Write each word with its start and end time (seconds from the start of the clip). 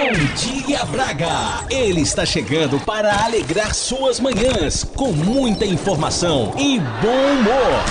Bom 0.00 0.14
dia, 0.34 0.82
Braga! 0.86 1.66
Ele 1.68 2.00
está 2.00 2.24
chegando 2.24 2.80
para 2.80 3.22
alegrar 3.22 3.74
suas 3.74 4.18
manhãs 4.18 4.82
com 4.82 5.12
muita 5.12 5.66
informação 5.66 6.54
e 6.56 6.80
bom 7.02 7.32
humor. 7.32 7.84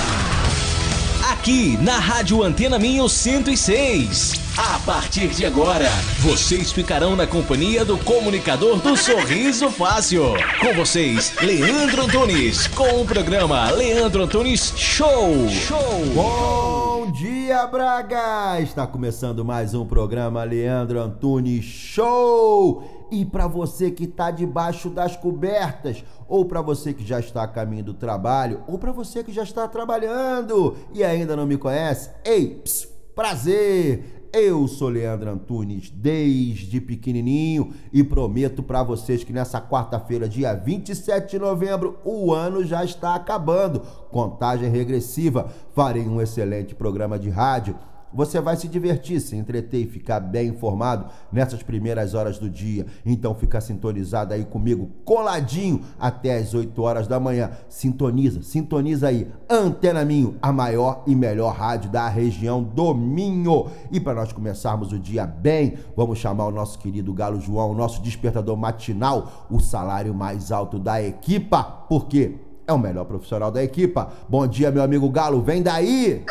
Aqui 1.32 1.78
na 1.84 2.00
Rádio 2.00 2.42
Antena 2.42 2.80
Minho 2.80 3.08
106. 3.08 4.34
A 4.58 4.80
partir 4.80 5.28
de 5.28 5.46
agora, 5.46 5.88
vocês 6.18 6.72
ficarão 6.72 7.16
na 7.16 7.28
companhia 7.28 7.86
do 7.86 7.96
comunicador 8.00 8.78
do 8.80 8.98
Sorriso 8.98 9.70
Fácil. 9.70 10.34
Com 10.60 10.74
vocês, 10.74 11.32
Leandro 11.44 12.06
Antunes, 12.06 12.66
com 12.66 13.02
o 13.02 13.06
programa 13.06 13.70
Leandro 13.70 14.24
Antunes 14.24 14.74
Show. 14.76 15.48
Show! 15.48 16.06
Bom 16.16 16.89
dia, 17.08 17.66
Braga! 17.68 18.60
Está 18.60 18.86
começando 18.86 19.46
mais 19.46 19.74
um 19.74 19.86
programa 19.86 20.44
Leandro 20.44 21.00
Antunes 21.00 21.64
Show. 21.64 23.08
E 23.12 23.26
para 23.26 23.48
você 23.48 23.90
que 23.90 24.04
está 24.04 24.30
debaixo 24.32 24.90
das 24.90 25.16
cobertas, 25.16 26.04
ou 26.28 26.46
para 26.46 26.62
você 26.62 26.94
que 26.94 27.06
já 27.06 27.20
está 27.20 27.44
a 27.44 27.48
caminho 27.48 27.84
do 27.84 27.94
trabalho, 27.94 28.64
ou 28.68 28.78
para 28.78 28.92
você 28.92 29.24
que 29.24 29.32
já 29.32 29.44
está 29.44 29.68
trabalhando 29.68 30.76
e 30.94 31.04
ainda 31.04 31.36
não 31.36 31.46
me 31.46 31.58
conhece, 31.58 32.12
ei, 32.26 32.56
pss, 32.56 32.88
prazer! 33.16 34.19
Eu 34.32 34.68
sou 34.68 34.90
Leandro 34.90 35.32
Antunes 35.32 35.90
desde 35.90 36.80
pequenininho 36.80 37.74
e 37.92 38.04
prometo 38.04 38.62
para 38.62 38.84
vocês 38.84 39.24
que 39.24 39.34
nessa 39.34 39.60
quarta-feira, 39.60 40.30
dia 40.30 40.54
27 40.54 41.32
de 41.32 41.40
novembro, 41.40 41.98
o 42.06 42.32
ano 42.32 42.64
já 42.64 42.84
está 42.84 43.16
acabando. 43.16 43.80
Contagem 44.12 44.70
regressiva. 44.70 45.52
Farei 45.74 46.08
um 46.08 46.22
excelente 46.22 46.76
programa 46.76 47.18
de 47.18 47.30
rádio 47.30 47.76
você 48.14 48.40
vai 48.42 48.56
se 48.56 48.68
divertir, 48.68 49.20
se 49.20 49.36
entreter 49.36 49.82
e 49.82 49.88
ficar 49.88 50.20
bem 50.20 50.50
informado 50.50 51.06
nessas 51.32 51.64
primeiras 51.64 52.14
horas 52.14 52.38
do 52.38 52.50
dia. 52.50 52.86
Então 53.06 53.36
fica 53.36 53.62
sintonizado 53.62 54.34
aí 54.34 54.46
comigo, 54.46 54.90
coladinho 55.06 55.82
até 56.00 56.38
as 56.38 56.54
8 56.54 56.82
horas 56.82 57.08
da 57.08 57.20
manhã. 57.20 57.52
Sintoniza, 57.68 58.42
sintoniza 58.42 59.08
aí. 59.08 59.32
Antena 59.50 60.04
Minho, 60.04 60.36
a 60.42 60.52
maior 60.52 61.04
e 61.06 61.16
melhor 61.16 61.54
rádio 61.54 61.90
da 61.90 62.08
região 62.08 62.64
do 62.64 62.94
Minho. 62.94 63.68
E 63.92 64.00
para 64.00 64.16
nós 64.16 64.32
começarmos 64.32 64.92
o 64.92 65.00
dia 65.00 65.26
bem, 65.26 65.76
vamos 65.96 66.20
chamar 66.20 66.46
o 66.46 66.52
nosso 66.52 66.80
querido 66.80 67.14
Galo 67.14 67.40
João, 67.40 67.74
nosso 67.74 68.02
despertador 68.02 68.58
matinal, 68.58 69.48
o 69.50 69.60
salário 69.60 70.14
mais 70.14 70.52
alto 70.52 70.80
da 70.80 71.02
equipa, 71.02 71.64
porque 71.64 72.36
é 72.68 72.74
o 72.74 72.78
melhor 72.78 73.06
profissional 73.06 73.52
da 73.52 73.64
equipa. 73.64 74.12
Bom 74.28 74.46
dia, 74.46 74.72
meu 74.72 74.84
amigo 74.84 75.10
Galo, 75.10 75.42
vem 75.42 75.62
daí! 75.62 76.24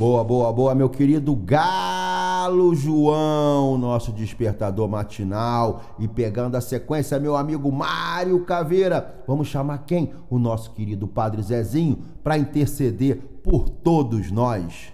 Boa, 0.00 0.24
boa, 0.24 0.50
boa, 0.50 0.74
meu 0.74 0.88
querido 0.88 1.36
Galo 1.36 2.74
João, 2.74 3.76
nosso 3.76 4.10
despertador 4.12 4.88
matinal. 4.88 5.82
E 5.98 6.08
pegando 6.08 6.56
a 6.56 6.60
sequência, 6.62 7.20
meu 7.20 7.36
amigo 7.36 7.70
Mário 7.70 8.42
Caveira. 8.46 9.22
Vamos 9.28 9.48
chamar 9.48 9.84
quem? 9.84 10.10
O 10.30 10.38
nosso 10.38 10.70
querido 10.70 11.06
Padre 11.06 11.42
Zezinho, 11.42 11.98
para 12.24 12.38
interceder 12.38 13.18
por 13.44 13.68
todos 13.68 14.30
nós. 14.30 14.90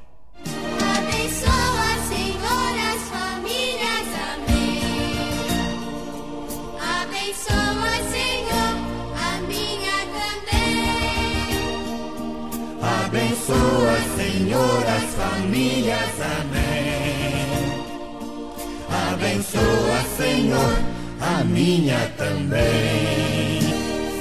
Abençoa, 13.07 14.16
Senhor, 14.36 14.85
as 14.85 15.14
famílias. 15.14 16.20
Amém. 16.41 17.57
Abençoa, 19.14 20.02
Senhor, 20.14 20.77
a 21.19 21.42
minha 21.42 22.11
também. 22.19 23.63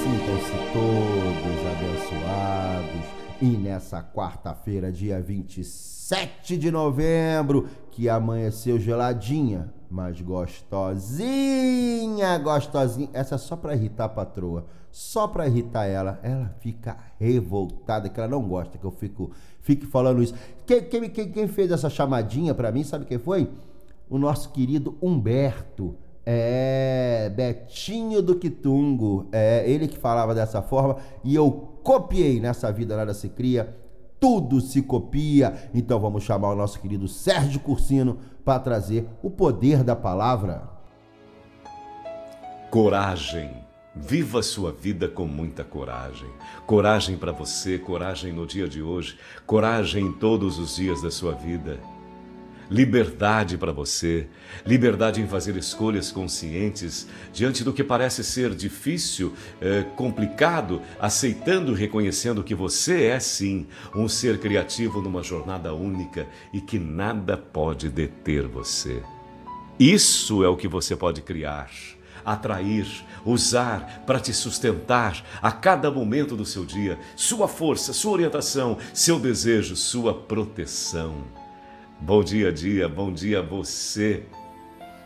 Sintam-se 0.02 0.56
todos 0.72 1.60
abençoados. 1.70 3.04
E 3.42 3.58
nessa 3.58 4.02
quarta-feira, 4.02 4.90
dia 4.90 5.22
27 5.22 6.56
de 6.56 6.72
novembro, 6.72 7.68
que 7.92 8.08
amanheceu 8.08 8.80
geladinha, 8.80 9.74
mas 9.90 10.22
gostosinha, 10.22 11.18
gostosinha. 12.38 13.10
Essa 13.12 13.36
é 13.36 13.38
só 13.38 13.58
para 13.58 13.76
irritar 13.76 14.06
a 14.06 14.10
patroa 14.10 14.66
só 14.96 15.28
para 15.28 15.46
irritar 15.46 15.84
ela. 15.86 16.18
Ela 16.24 16.56
fica 16.62 16.96
revoltada, 17.20 18.08
que 18.08 18.18
ela 18.18 18.30
não 18.30 18.48
gosta 18.48 18.78
que 18.78 18.86
eu 18.86 18.92
fico, 18.92 19.30
fique 19.66 19.86
falando 19.88 20.22
isso. 20.22 20.36
Quem, 20.66 20.84
quem, 20.84 21.10
quem 21.10 21.48
fez 21.48 21.72
essa 21.72 21.90
chamadinha 21.90 22.54
para 22.54 22.72
mim, 22.72 22.84
sabe 22.84 23.06
quem 23.06 23.18
foi? 23.18 23.50
O 24.08 24.18
nosso 24.18 24.52
querido 24.52 24.96
Humberto. 25.02 25.96
É, 26.24 27.32
Betinho 27.36 28.22
do 28.22 28.36
Quitungo. 28.36 29.28
É 29.32 29.64
ele 29.68 29.88
que 29.88 29.98
falava 29.98 30.34
dessa 30.36 30.62
forma 30.62 30.98
e 31.24 31.36
eu 31.36 31.52
copiei 31.84 32.40
nessa 32.40 32.72
vida 32.72 32.96
nada 32.96 33.14
se 33.14 33.28
cria. 33.28 33.76
Tudo 34.20 34.62
se 34.62 34.84
copia. 34.84 35.70
Então 35.74 36.00
vamos 36.00 36.24
chamar 36.24 36.52
o 36.52 36.56
nosso 36.56 36.80
querido 36.80 37.08
Sérgio 37.08 37.60
Cursino 37.60 38.20
para 38.44 38.60
trazer 38.60 39.10
o 39.24 39.32
poder 39.32 39.84
da 39.84 39.96
palavra. 39.96 40.70
Coragem 42.70 43.65
Viva 43.96 44.40
a 44.40 44.44
sua 44.44 44.74
vida 44.74 45.08
com 45.08 45.26
muita 45.26 45.64
coragem. 45.64 46.28
Coragem 46.66 47.16
para 47.16 47.32
você, 47.32 47.78
coragem 47.78 48.34
no 48.34 48.46
dia 48.46 48.68
de 48.68 48.82
hoje, 48.82 49.18
coragem 49.46 50.08
em 50.08 50.12
todos 50.12 50.60
os 50.60 50.76
dias 50.76 51.02
da 51.02 51.10
sua 51.10 51.32
vida. 51.32 51.80
Liberdade 52.70 53.58
para 53.58 53.72
você, 53.72 54.28
liberdade 54.66 55.22
em 55.22 55.28
fazer 55.28 55.56
escolhas 55.56 56.12
conscientes 56.12 57.08
diante 57.32 57.64
do 57.64 57.72
que 57.72 57.84
parece 57.86 58.22
ser 58.22 58.54
difícil, 58.54 59.34
é, 59.62 59.84
complicado, 59.84 60.82
aceitando 61.00 61.72
e 61.72 61.76
reconhecendo 61.76 62.44
que 62.44 62.56
você 62.56 63.06
é 63.06 63.20
sim 63.20 63.66
um 63.96 64.10
ser 64.10 64.40
criativo 64.40 65.02
numa 65.02 65.24
jornada 65.24 65.74
única 65.74 66.28
e 66.52 66.60
que 66.60 66.78
nada 66.78 67.38
pode 67.38 67.88
deter 67.88 68.46
você. 68.46 69.02
Isso 69.80 70.44
é 70.44 70.50
o 70.50 70.58
que 70.58 70.68
você 70.68 70.96
pode 70.96 71.22
criar 71.22 71.70
atrair, 72.26 73.06
usar 73.24 74.04
para 74.06 74.20
te 74.20 74.34
sustentar 74.34 75.24
a 75.42 75.52
cada 75.52 75.92
momento 75.92 76.36
do 76.36 76.46
seu 76.46 76.66
dia, 76.66 76.98
sua 77.16 77.48
força, 77.48 77.94
sua 77.94 78.14
orientação, 78.14 78.78
seu 78.94 79.20
desejo, 79.20 79.76
sua 79.76 80.14
proteção. 80.14 81.24
Bom 82.00 82.24
dia, 82.24 82.52
dia, 82.52 82.90
bom 82.90 83.14
dia 83.14 83.42
você. 83.42 84.26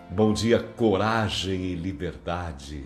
Bom 0.10 0.34
dia, 0.34 0.60
coragem 0.60 1.66
e 1.66 1.76
liberdade. 1.76 2.84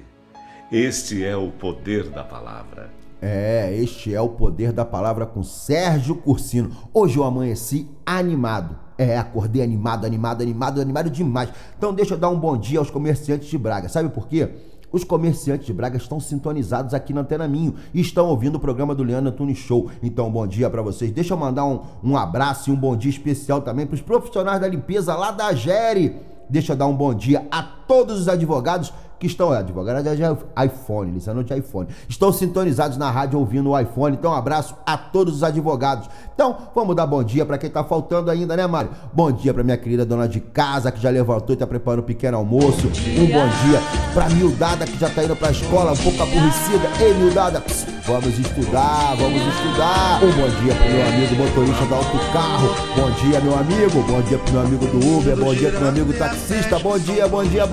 Este 0.69 1.23
é 1.23 1.37
o 1.37 1.51
poder 1.51 2.09
da 2.09 2.23
palavra. 2.23 2.91
É, 3.21 3.73
este 3.77 4.13
é 4.13 4.19
o 4.19 4.27
poder 4.27 4.73
da 4.73 4.83
palavra 4.83 5.25
com 5.25 5.41
Sérgio 5.43 6.15
Cursino. 6.15 6.75
Hoje 6.93 7.17
eu 7.17 7.23
amanheci 7.23 7.89
animado. 8.05 8.82
É, 8.97 9.17
acordei 9.17 9.61
animado, 9.61 10.05
animado, 10.05 10.41
animado, 10.41 10.81
animado 10.81 11.09
demais. 11.09 11.49
Então 11.77 11.93
deixa 11.93 12.13
eu 12.13 12.17
dar 12.17 12.29
um 12.29 12.39
bom 12.39 12.57
dia 12.57 12.79
aos 12.79 12.89
comerciantes 12.89 13.49
de 13.49 13.57
Braga. 13.57 13.89
Sabe 13.89 14.09
por 14.09 14.27
quê? 14.27 14.49
Os 14.93 15.03
comerciantes 15.03 15.65
de 15.65 15.73
Braga 15.73 15.97
estão 15.97 16.19
sintonizados 16.19 16.93
aqui 16.93 17.13
na 17.13 17.21
Antena 17.21 17.47
Minho 17.47 17.73
e 17.91 17.99
estão 17.99 18.27
ouvindo 18.27 18.55
o 18.55 18.59
programa 18.59 18.93
do 18.93 19.01
Leandro 19.01 19.31
Antunes 19.31 19.57
Show. 19.57 19.89
Então, 20.03 20.31
bom 20.31 20.45
dia 20.45 20.69
para 20.69 20.83
vocês. 20.83 21.11
Deixa 21.11 21.33
eu 21.33 21.37
mandar 21.37 21.65
um, 21.65 21.81
um 22.03 22.15
abraço 22.15 22.69
e 22.69 22.73
um 22.73 22.75
bom 22.75 22.95
dia 22.95 23.09
especial 23.09 23.61
também 23.61 23.87
para 23.87 23.95
os 23.95 24.01
profissionais 24.01 24.61
da 24.61 24.67
limpeza 24.67 25.15
lá 25.15 25.31
da 25.31 25.51
Gere. 25.51 26.15
Deixa 26.47 26.73
eu 26.73 26.77
dar 26.77 26.85
um 26.85 26.95
bom 26.95 27.11
dia 27.11 27.47
a 27.49 27.63
todos 27.87 28.19
os 28.19 28.27
advogados 28.27 28.93
que 29.23 29.27
estão, 29.27 29.53
é, 29.53 29.59
advogado 29.59 30.03
de 30.03 30.21
iPhone, 30.65 31.11
eles 31.11 31.25
andam 31.29 31.43
de 31.43 31.53
iPhone, 31.57 31.87
estão 32.09 32.33
sintonizados 32.33 32.97
na 32.97 33.09
rádio 33.09 33.39
ouvindo 33.39 33.69
o 33.69 33.79
iPhone. 33.79 34.17
Então, 34.19 34.31
um 34.31 34.35
abraço 34.35 34.75
a 34.85 34.97
todos 34.97 35.35
os 35.35 35.43
advogados. 35.43 36.09
Então, 36.33 36.57
vamos 36.75 36.93
dar 36.93 37.07
bom 37.07 37.23
dia 37.23 37.45
para 37.45 37.57
quem 37.57 37.69
tá 37.69 37.85
faltando 37.85 38.29
ainda, 38.29 38.57
né, 38.57 38.67
Mário? 38.67 38.89
Bom 39.13 39.31
dia 39.31 39.53
para 39.53 39.63
minha 39.63 39.77
querida 39.77 40.05
dona 40.05 40.27
de 40.27 40.41
casa 40.41 40.91
que 40.91 40.99
já 40.99 41.09
levantou 41.09 41.53
e 41.53 41.57
tá 41.57 41.65
preparando 41.65 42.01
um 42.01 42.05
pequeno 42.05 42.37
almoço. 42.37 42.87
Um 42.87 43.27
bom 43.27 43.47
dia 43.63 43.79
pra 44.13 44.27
Mildada 44.29 44.85
que 44.85 44.99
já 44.99 45.09
tá 45.09 45.23
indo 45.23 45.37
pra 45.37 45.51
escola, 45.51 45.93
um 45.93 45.97
pouco 45.97 46.21
aborrecida. 46.21 46.89
Ei, 46.99 47.13
Mildada, 47.13 47.63
vamos 48.05 48.37
estudar, 48.37 49.15
vamos 49.15 49.41
estudar. 49.41 50.19
Um 50.21 50.31
bom 50.33 50.49
dia 50.61 50.75
pro 50.75 50.89
meu 50.89 51.07
amigo 51.07 51.35
motorista 51.35 51.85
do 51.85 51.95
autocarro. 51.95 52.67
Bom 52.93 53.11
dia, 53.11 53.39
meu 53.39 53.57
amigo. 53.57 54.03
Bom 54.03 54.21
dia 54.23 54.37
pro 54.37 54.51
meu 54.51 54.61
amigo 54.63 54.85
do 54.85 55.17
Uber. 55.17 55.37
Bom 55.37 55.53
dia 55.53 55.69
pro 55.69 55.79
meu 55.79 55.89
amigo 55.89 56.11
taxista. 56.11 56.77
Bom 56.79 56.99
dia, 56.99 57.25
bom 57.25 57.43
dia, 57.45 57.65
bom 57.65 57.72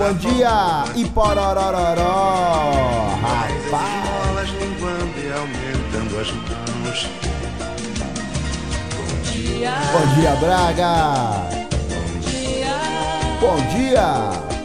E 0.95 1.05
para 1.05 1.41
Pororororó, 1.41 3.19
rapaz. 3.21 4.49
linguando 4.49 5.13
e 5.15 5.31
aumentando 5.31 6.19
as 6.19 6.31
mãos. 6.31 7.07
dia. 9.31 9.73
Bom 9.93 10.05
dia, 10.15 10.31
Braga. 10.37 10.93
Bom 11.87 12.19
dia. 12.19 12.75
Bom 13.39 13.57
dia. 13.77 14.60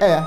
É. 0.00 0.24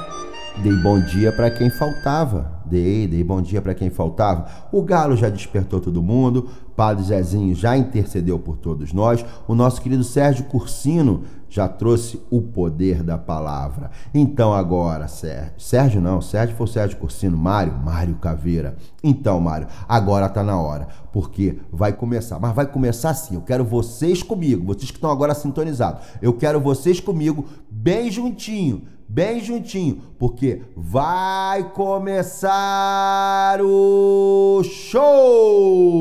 Dei 0.62 0.76
bom 0.84 1.00
dia 1.00 1.32
para 1.32 1.50
quem 1.50 1.68
faltava. 1.68 2.62
Dei, 2.64 3.08
dei 3.08 3.24
bom 3.24 3.42
dia 3.42 3.60
para 3.60 3.74
quem 3.74 3.90
faltava. 3.90 4.46
O 4.72 4.84
galo 4.84 5.18
já 5.18 5.28
despertou 5.28 5.80
todo 5.80 6.04
mundo. 6.04 6.48
Padre 6.76 7.06
Zezinho 7.06 7.56
já 7.56 7.76
intercedeu 7.76 8.38
por 8.38 8.58
todos 8.58 8.94
nós. 8.94 9.26
O 9.48 9.56
nosso 9.56 9.82
querido 9.82 10.04
Sérgio 10.04 10.46
Cursino 10.46 11.24
já 11.50 11.68
trouxe 11.68 12.22
o 12.30 12.40
poder 12.40 13.02
da 13.02 13.18
palavra. 13.18 13.90
Então 14.14 14.54
agora, 14.54 15.08
Sérgio. 15.08 15.54
Sérgio 15.58 16.02
não, 16.02 16.22
Sérgio 16.22 16.56
foi 16.56 16.66
o 16.66 16.70
Sérgio 16.70 16.98
Cursino. 16.98 17.36
Mário, 17.36 17.74
Mário 17.74 18.16
Caveira. 18.18 18.76
Então, 19.04 19.40
Mário, 19.40 19.68
agora 19.90 20.30
tá 20.30 20.44
na 20.44 20.62
hora. 20.62 20.88
Porque 21.12 21.58
vai 21.72 21.94
começar. 21.94 22.40
Mas 22.40 22.54
vai 22.54 22.68
começar 22.68 23.10
assim. 23.10 23.34
Eu 23.34 23.42
quero 23.42 23.66
vocês 23.66 24.22
comigo. 24.22 24.68
Vocês 24.68 24.92
que 24.92 24.98
estão 24.98 25.10
agora 25.10 25.34
sintonizados. 25.34 26.04
Eu 26.22 26.34
quero 26.34 26.62
vocês 26.62 27.00
comigo, 27.00 27.46
bem 27.72 28.12
juntinho 28.12 28.93
bem 29.14 29.40
juntinho, 29.40 30.02
porque 30.18 30.64
vai 30.76 31.70
começar 31.70 33.60
o 33.62 34.64
show! 34.64 36.00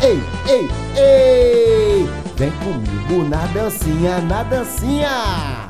Ei, 0.00 0.20
ei, 0.48 0.68
ei! 0.96 2.06
Vem 2.36 2.52
comigo 2.52 3.28
na 3.28 3.44
dancinha, 3.48 4.20
na 4.20 4.44
dancinha! 4.44 5.68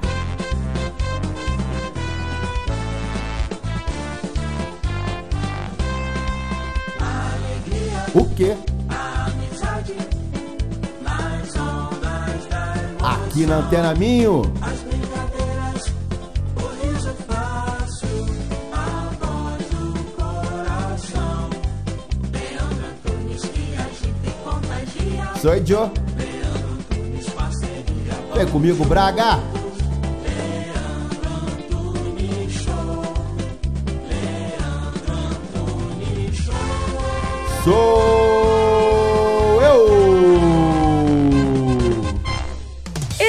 O 8.15 8.27
quê? 8.35 8.55
Aqui 13.33 13.47
na 13.47 13.57
Antena 13.57 13.95
Minho. 13.95 14.43
As 14.61 14.81
brincadeiras, 14.81 15.95
o 16.57 16.67
riso 16.85 17.15
fácil, 17.27 18.27
a 18.73 19.13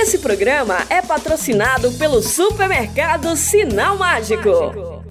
Esse 0.03 0.19
programa 0.19 0.79
é 0.89 1.01
patrocinado 1.01 1.89
pelo 1.93 2.21
supermercado 2.21 3.37
Sinal 3.37 3.97
Mágico. 3.97 4.49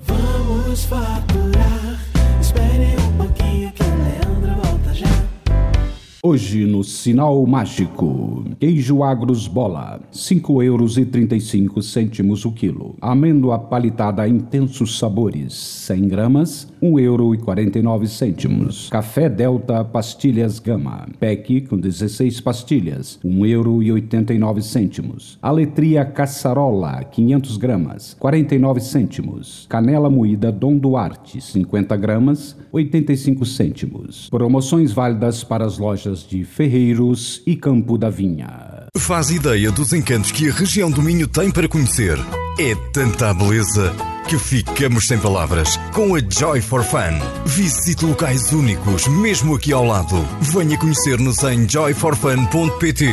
Vamos 0.02 0.84
faturar, 0.84 1.98
espere 2.38 2.94
um 3.00 3.16
pouquinho 3.16 3.72
que 3.72 3.82
o 3.82 3.86
Leandro 3.86 4.62
volta 4.62 4.92
já. 4.92 5.06
Hoje 6.22 6.66
no 6.66 6.84
Sinal 6.84 7.42
Mágico, 7.46 8.44
queijo 8.60 9.02
agros 9.02 9.48
bola, 9.48 9.98
cinco 10.10 10.62
euros 10.62 10.98
e 10.98 11.06
trinta 11.06 11.34
e 11.34 11.40
cinco 11.40 11.80
cêntimos 11.80 12.44
o 12.44 12.52
quilo. 12.52 12.94
Amêndoa 13.00 13.58
palitada 13.58 14.28
intensos 14.28 14.98
sabores, 14.98 15.54
100 15.54 16.06
gramas, 16.06 16.68
um 16.82 16.98
euro 16.98 17.32
e 17.32 17.38
quarenta 17.38 17.78
e 17.78 17.82
nove 17.82 18.08
cêntimos. 18.08 18.88
Café 18.90 19.28
Delta 19.28 19.84
pastilhas 19.84 20.58
Gama, 20.58 21.06
PEC 21.20 21.60
com 21.62 21.78
16 21.78 22.40
pastilhas, 22.40 23.20
um 23.24 23.46
euro 23.46 23.80
e 23.80 23.92
oitenta 23.92 24.34
e 24.34 24.38
nove 24.38 24.60
cêntimos. 24.62 25.38
Aletria 25.40 26.04
Caçarola, 26.04 27.04
500 27.04 27.56
gramas, 27.56 28.16
quarenta 28.18 28.56
e 28.56 28.58
nove 28.58 28.80
cêntimos. 28.80 29.64
Canela 29.68 30.10
moída 30.10 30.50
Dom 30.50 30.76
Duarte, 30.76 31.40
50 31.40 31.96
gramas, 31.96 32.56
85 32.72 33.46
cêntimos. 33.46 34.28
Promoções 34.28 34.90
válidas 34.92 35.44
para 35.44 35.64
as 35.64 35.78
lojas 35.78 36.26
de 36.26 36.42
Ferreiros 36.42 37.42
e 37.46 37.54
Campo 37.54 37.96
da 37.96 38.10
Vinha. 38.10 38.88
Faz 38.96 39.30
ideia 39.30 39.70
dos 39.70 39.92
encantos 39.92 40.32
que 40.32 40.48
a 40.48 40.52
região 40.52 40.90
do 40.90 41.00
Minho 41.00 41.28
tem 41.28 41.50
para 41.50 41.68
conhecer. 41.68 42.18
É 42.58 42.74
tanta 42.92 43.32
beleza 43.32 43.94
que 44.28 44.38
ficamos 44.38 45.06
sem 45.06 45.18
palavras. 45.18 45.78
Com 45.92 46.14
a 46.14 46.20
Joy 46.20 46.60
for 46.60 46.84
Fun. 46.84 47.18
Visite 47.44 48.04
locais 48.04 48.52
únicos, 48.52 49.06
mesmo 49.08 49.54
aqui 49.54 49.72
ao 49.72 49.84
lado. 49.84 50.26
Venha 50.40 50.78
conhecer-nos 50.78 51.42
em 51.42 51.68
joyforfun.pt. 51.68 53.06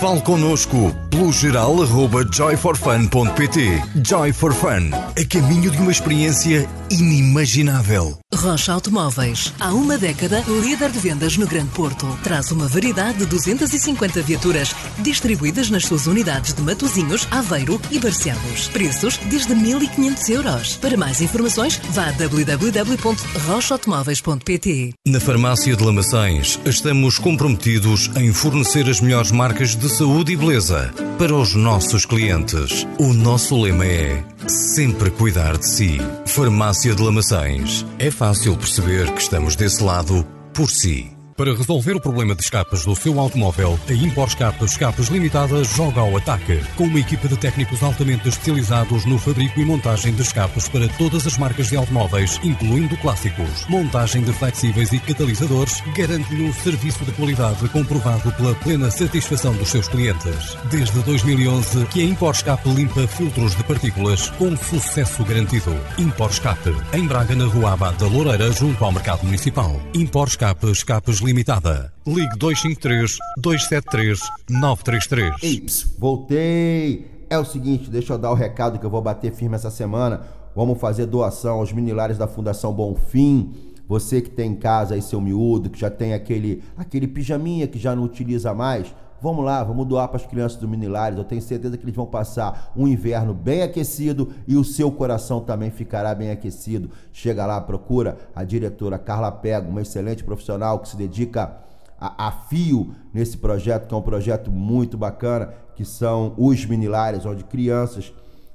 Fale 0.00 0.20
connosco 0.22 0.94
pelo 1.10 1.32
geral 1.32 1.82
arroba 1.82 2.24
joyforfun.pt. 2.30 3.82
Joy 4.06 4.32
for 4.32 4.54
Fun. 4.54 4.90
A 4.92 5.24
caminho 5.28 5.70
de 5.70 5.78
uma 5.78 5.92
experiência 5.92 6.68
inimaginável. 6.90 8.18
Rocha 8.34 8.72
Automóveis. 8.72 9.52
Há 9.60 9.72
uma 9.74 9.98
década, 9.98 10.42
líder 10.62 10.90
de 10.90 10.98
vendas 10.98 11.36
no 11.36 11.46
Grande 11.46 11.70
Porto. 11.70 12.06
Traz 12.22 12.50
uma 12.50 12.66
variedade 12.66 13.18
de 13.18 13.26
250 13.26 14.22
viaturas 14.22 14.74
distribuídas 14.98 15.70
nas 15.70 15.84
suas 15.84 16.06
unidades 16.06 16.54
de 16.54 16.62
Matozinhos, 16.62 17.28
Aveiro 17.30 17.80
e 17.90 17.98
Barcelos. 17.98 18.68
Preços 18.82 19.16
desde 19.30 19.54
1.500 19.54 20.28
euros. 20.30 20.76
Para 20.78 20.96
mais 20.96 21.20
informações, 21.20 21.80
vá 21.90 22.08
a 22.08 22.10
www.rochaautomóveis.pt. 22.10 24.94
Na 25.06 25.20
Farmácia 25.20 25.76
de 25.76 25.84
Lamaçães, 25.84 26.58
estamos 26.66 27.16
comprometidos 27.16 28.10
em 28.16 28.32
fornecer 28.32 28.90
as 28.90 29.00
melhores 29.00 29.30
marcas 29.30 29.76
de 29.76 29.88
saúde 29.88 30.32
e 30.32 30.36
beleza 30.36 30.92
para 31.16 31.32
os 31.32 31.54
nossos 31.54 32.04
clientes. 32.04 32.84
O 32.98 33.12
nosso 33.12 33.62
lema 33.62 33.86
é 33.86 34.24
sempre 34.48 35.12
cuidar 35.12 35.58
de 35.58 35.68
si. 35.68 36.00
Farmácia 36.26 36.92
de 36.92 37.04
Lamaçães. 37.04 37.86
É 38.00 38.10
fácil 38.10 38.56
perceber 38.56 39.12
que 39.12 39.22
estamos 39.22 39.54
desse 39.54 39.80
lado 39.80 40.26
por 40.52 40.68
si. 40.68 41.11
Para 41.36 41.54
resolver 41.54 41.96
o 41.96 42.00
problema 42.00 42.34
de 42.34 42.42
escapas 42.42 42.84
do 42.84 42.94
seu 42.94 43.18
automóvel, 43.18 43.78
a 43.88 43.92
Impor 43.92 44.28
Escapas 44.28 44.72
Escapas 44.72 45.06
Limitada 45.08 45.64
joga 45.64 46.00
ao 46.00 46.16
ataque. 46.16 46.60
Com 46.76 46.84
uma 46.84 47.00
equipa 47.00 47.26
de 47.26 47.36
técnicos 47.38 47.82
altamente 47.82 48.28
especializados 48.28 49.06
no 49.06 49.18
fabrico 49.18 49.58
e 49.58 49.64
montagem 49.64 50.12
de 50.14 50.20
escapes 50.20 50.68
para 50.68 50.88
todas 50.90 51.26
as 51.26 51.38
marcas 51.38 51.68
de 51.68 51.76
automóveis, 51.76 52.38
incluindo 52.44 52.96
clássicos. 52.98 53.66
Montagem 53.68 54.22
de 54.22 54.32
flexíveis 54.32 54.92
e 54.92 54.98
catalisadores 54.98 55.82
garante-lhe 55.96 56.44
um 56.44 56.52
serviço 56.52 57.04
de 57.04 57.12
qualidade 57.12 57.66
comprovado 57.70 58.30
pela 58.32 58.54
plena 58.56 58.90
satisfação 58.90 59.54
dos 59.54 59.68
seus 59.68 59.88
clientes. 59.88 60.56
Desde 60.70 61.00
2011 61.00 61.86
que 61.86 62.02
a 62.02 62.04
Impor 62.04 62.34
Escape 62.34 62.68
limpa 62.68 63.06
filtros 63.06 63.56
de 63.56 63.64
partículas 63.64 64.28
com 64.30 64.54
sucesso 64.56 65.24
garantido. 65.24 65.74
Impor 65.96 66.30
Escape, 66.30 66.76
em 66.92 67.06
Braga, 67.06 67.34
na 67.34 67.46
Rua 67.46 67.72
Abad 67.72 67.96
da 67.96 68.06
Loureira, 68.06 68.52
junto 68.52 68.84
ao 68.84 68.92
Mercado 68.92 69.24
Municipal. 69.24 69.80
Impor 69.94 70.28
Escape 70.28 70.70
Escapes 70.70 71.21
Limitada. 71.22 71.92
Ligue 72.06 72.36
253 72.38 73.16
273 73.38 74.20
933. 74.50 75.42
Eips, 75.42 75.94
voltei. 75.98 77.26
É 77.30 77.38
o 77.38 77.44
seguinte, 77.44 77.88
deixa 77.88 78.12
eu 78.12 78.18
dar 78.18 78.30
o 78.30 78.34
recado 78.34 78.78
que 78.78 78.84
eu 78.84 78.90
vou 78.90 79.00
bater 79.00 79.32
firme 79.32 79.54
essa 79.54 79.70
semana. 79.70 80.20
Vamos 80.54 80.78
fazer 80.78 81.06
doação 81.06 81.58
aos 81.58 81.72
minilares 81.72 82.18
da 82.18 82.26
Fundação 82.26 82.72
Bonfim. 82.72 83.54
Você 83.88 84.20
que 84.20 84.30
tem 84.30 84.52
em 84.52 84.54
casa 84.54 84.94
aí 84.94 85.02
seu 85.02 85.20
miúdo, 85.20 85.70
que 85.70 85.78
já 85.78 85.90
tem 85.90 86.14
aquele, 86.14 86.62
aquele 86.76 87.06
pijaminha 87.06 87.66
que 87.66 87.78
já 87.78 87.96
não 87.96 88.04
utiliza 88.04 88.54
mais, 88.54 88.94
vamos 89.22 89.44
lá, 89.44 89.62
vamos 89.62 89.86
doar 89.86 90.08
para 90.08 90.16
as 90.16 90.26
crianças 90.26 90.58
do 90.58 90.66
Minilares. 90.66 91.16
Eu 91.16 91.24
tenho 91.24 91.40
certeza 91.40 91.78
que 91.78 91.84
eles 91.84 91.94
vão 91.94 92.06
passar 92.06 92.72
um 92.76 92.88
inverno 92.88 93.32
bem 93.32 93.62
aquecido 93.62 94.30
e 94.48 94.56
o 94.56 94.64
seu 94.64 94.90
coração 94.90 95.40
também 95.40 95.70
ficará 95.70 96.12
bem 96.12 96.32
aquecido. 96.32 96.90
Chega 97.12 97.46
lá, 97.46 97.60
procura 97.60 98.18
a 98.34 98.42
diretora 98.42 98.98
Carla 98.98 99.30
Pego, 99.30 99.70
uma 99.70 99.82
excelente 99.82 100.24
profissional 100.24 100.80
que 100.80 100.88
se 100.88 100.96
dedica 100.96 101.56
a, 102.00 102.26
a 102.26 102.32
fio 102.32 102.92
nesse 103.14 103.38
projeto, 103.38 103.86
que 103.86 103.94
é 103.94 103.96
um 103.96 104.02
projeto 104.02 104.50
muito 104.50 104.98
bacana, 104.98 105.54
que 105.76 105.84
são 105.84 106.34
os 106.36 106.66
Minilares, 106.66 107.24
onde 107.24 107.44
crianças 107.44 108.12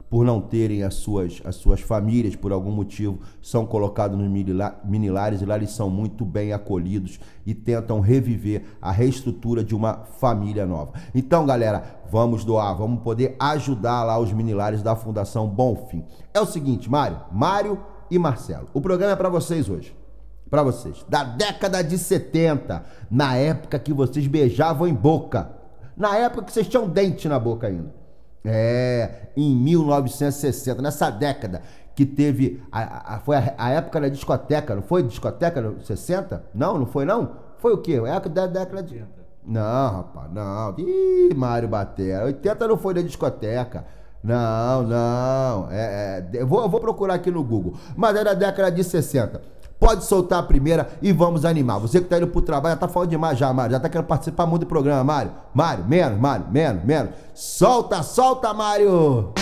por 0.10 0.26
não 0.26 0.40
terem 0.40 0.84
as 0.84 0.96
suas, 0.96 1.42
as 1.44 1.56
suas 1.56 1.82
famílias, 1.82 2.36
por 2.36 2.52
algum 2.52 2.72
motivo, 2.72 3.20
são 3.42 3.66
colocados 3.66 4.18
nos 4.18 4.30
minilares 4.84 5.42
e 5.42 5.46
lá 5.46 5.56
eles 5.58 5.72
são 5.72 5.90
muito 5.90 6.24
bem 6.24 6.54
acolhidos 6.54 7.20
e 7.46 7.54
tentam 7.54 8.00
reviver 8.00 8.64
a 8.82 8.92
reestrutura 8.92 9.64
de 9.64 9.76
uma 9.76 10.06
família 10.20 10.66
nova. 10.66 10.94
Então, 11.14 11.46
galera, 11.46 12.02
vamos 12.10 12.46
doar, 12.46 12.76
vamos 12.76 13.02
poder 13.02 13.36
ajudar 13.40 14.04
lá 14.04 14.18
os 14.18 14.32
minilares 14.32 14.82
da 14.82 14.96
Fundação 14.96 15.48
Bonfim. 15.48 16.06
É 16.34 16.40
o 16.40 16.46
seguinte, 16.46 16.90
Mário, 16.90 17.20
Mário 17.32 17.80
e 18.10 18.18
Marcelo. 18.18 18.70
O 18.74 18.80
programa 18.80 19.14
é 19.14 19.18
pra 19.18 19.30
vocês 19.30 19.70
hoje. 19.70 19.96
Pra 20.50 20.64
vocês. 20.64 21.06
Da 21.10 21.26
década 21.26 21.84
de 21.84 21.98
70, 21.98 22.82
na 23.12 23.36
época 23.36 23.78
que 23.78 23.92
vocês 23.92 24.26
beijavam 24.28 24.88
em 24.88 24.94
boca. 24.94 25.52
Na 25.98 26.16
época 26.16 26.44
que 26.44 26.54
vocês 26.54 26.68
tinham 26.68 26.88
dente 26.88 27.28
na 27.28 27.38
boca 27.38 27.68
ainda. 27.68 27.97
É, 28.50 29.30
em 29.36 29.56
1960, 29.56 30.82
nessa 30.82 31.10
década 31.10 31.62
que 31.96 32.06
teve. 32.06 32.62
A, 32.72 33.16
a- 33.16 33.20
foi 33.20 33.36
a, 33.38 33.54
a 33.58 33.70
época 33.72 34.00
da 34.02 34.08
discoteca, 34.10 34.76
não 34.76 34.82
foi? 34.82 35.04
Discoteca 35.04 35.62
no 35.62 35.84
60? 35.84 36.44
Não, 36.54 36.78
não 36.78 36.86
foi 36.86 37.06
não? 37.06 37.32
Foi 37.58 37.74
o 37.74 37.78
quê? 37.80 38.02
É 38.06 38.12
a 38.12 38.20
da 38.20 38.48
década 38.48 38.84
de. 38.84 39.04
Não, 39.46 39.92
rapaz, 39.92 40.32
não. 40.32 40.76
Ih, 40.78 41.34
Mário 41.36 41.68
Batera. 41.70 42.26
80 42.26 42.68
não 42.68 42.78
foi 42.78 42.94
da 42.94 43.02
discoteca. 43.02 43.86
Não, 44.24 44.84
não. 44.84 45.72
É, 45.72 46.24
é, 46.34 46.42
eu, 46.42 46.46
vou, 46.48 46.62
eu 46.62 46.70
vou 46.70 46.80
procurar 46.82 47.14
aqui 47.16 47.32
no 47.32 47.44
Google. 47.44 47.74
Mas 47.96 48.16
é 48.18 48.24
da 48.24 48.34
década 48.34 48.70
de 48.72 48.84
60. 48.84 49.42
Pode 49.80 50.06
soltar 50.06 50.40
a 50.40 50.44
primeira 50.44 50.90
e 51.02 51.12
vamos 51.12 51.46
animar. 51.46 51.80
Você 51.80 52.02
que 52.02 52.08
tá 52.08 52.18
indo 52.18 52.28
pro 52.28 52.42
trabalho, 52.42 52.74
já 52.74 52.80
tá 52.80 52.88
falando 52.88 53.10
demais 53.10 53.38
já, 53.38 53.52
Mário. 53.54 53.74
Já 53.74 53.80
tá 53.80 53.88
querendo 53.88 54.08
participar 54.08 54.46
muito 54.46 54.62
do 54.62 54.68
programa, 54.68 55.04
Mário. 55.04 55.32
Mário, 55.54 55.86
menos, 55.86 56.20
Mário, 56.20 56.46
menos, 56.50 56.84
menos. 56.84 57.12
Solta, 57.34 58.02
solta, 58.02 58.54
Mário! 58.54 59.34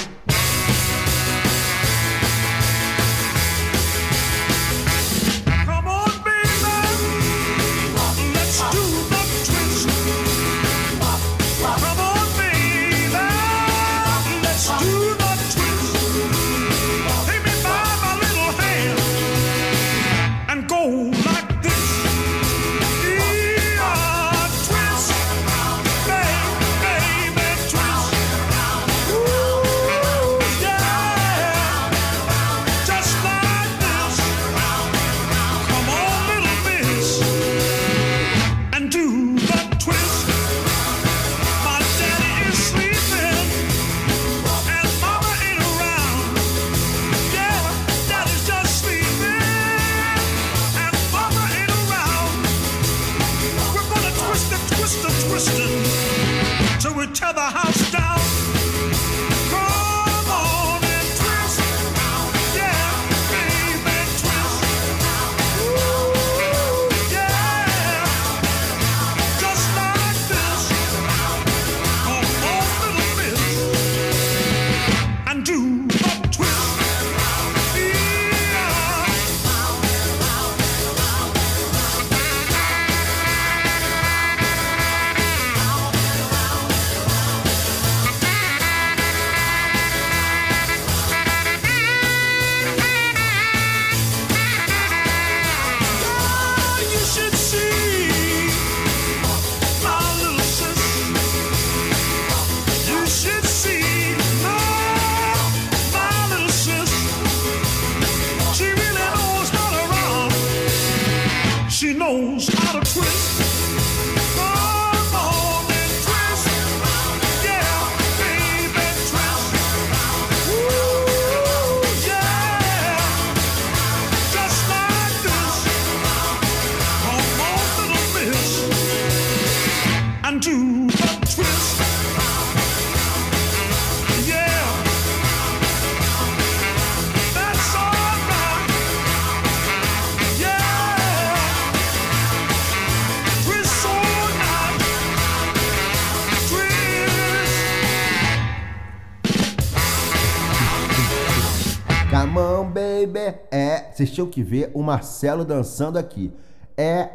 Vocês 153.96 154.12
tinham 154.12 154.28
que 154.28 154.44
ver 154.44 154.72
o 154.74 154.84
Marcelo 154.84 155.46
dançando 155.46 155.98
aqui. 155.98 156.32
É 156.78 157.10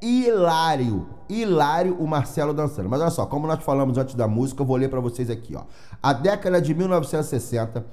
hilário. 0.00 1.06
Hilário 1.28 1.96
o 1.98 2.06
Marcelo 2.06 2.54
dançando. 2.54 2.88
Mas 2.88 3.00
olha 3.00 3.10
só, 3.10 3.26
como 3.26 3.46
nós 3.46 3.62
falamos 3.62 3.98
antes 3.98 4.14
da 4.14 4.26
música, 4.26 4.62
eu 4.62 4.66
vou 4.66 4.76
ler 4.76 4.88
pra 4.88 5.00
vocês 5.00 5.30
aqui, 5.30 5.54
ó. 5.54 5.62
A 6.02 6.12
década 6.12 6.60
de 6.60 6.74
1960 6.74 7.84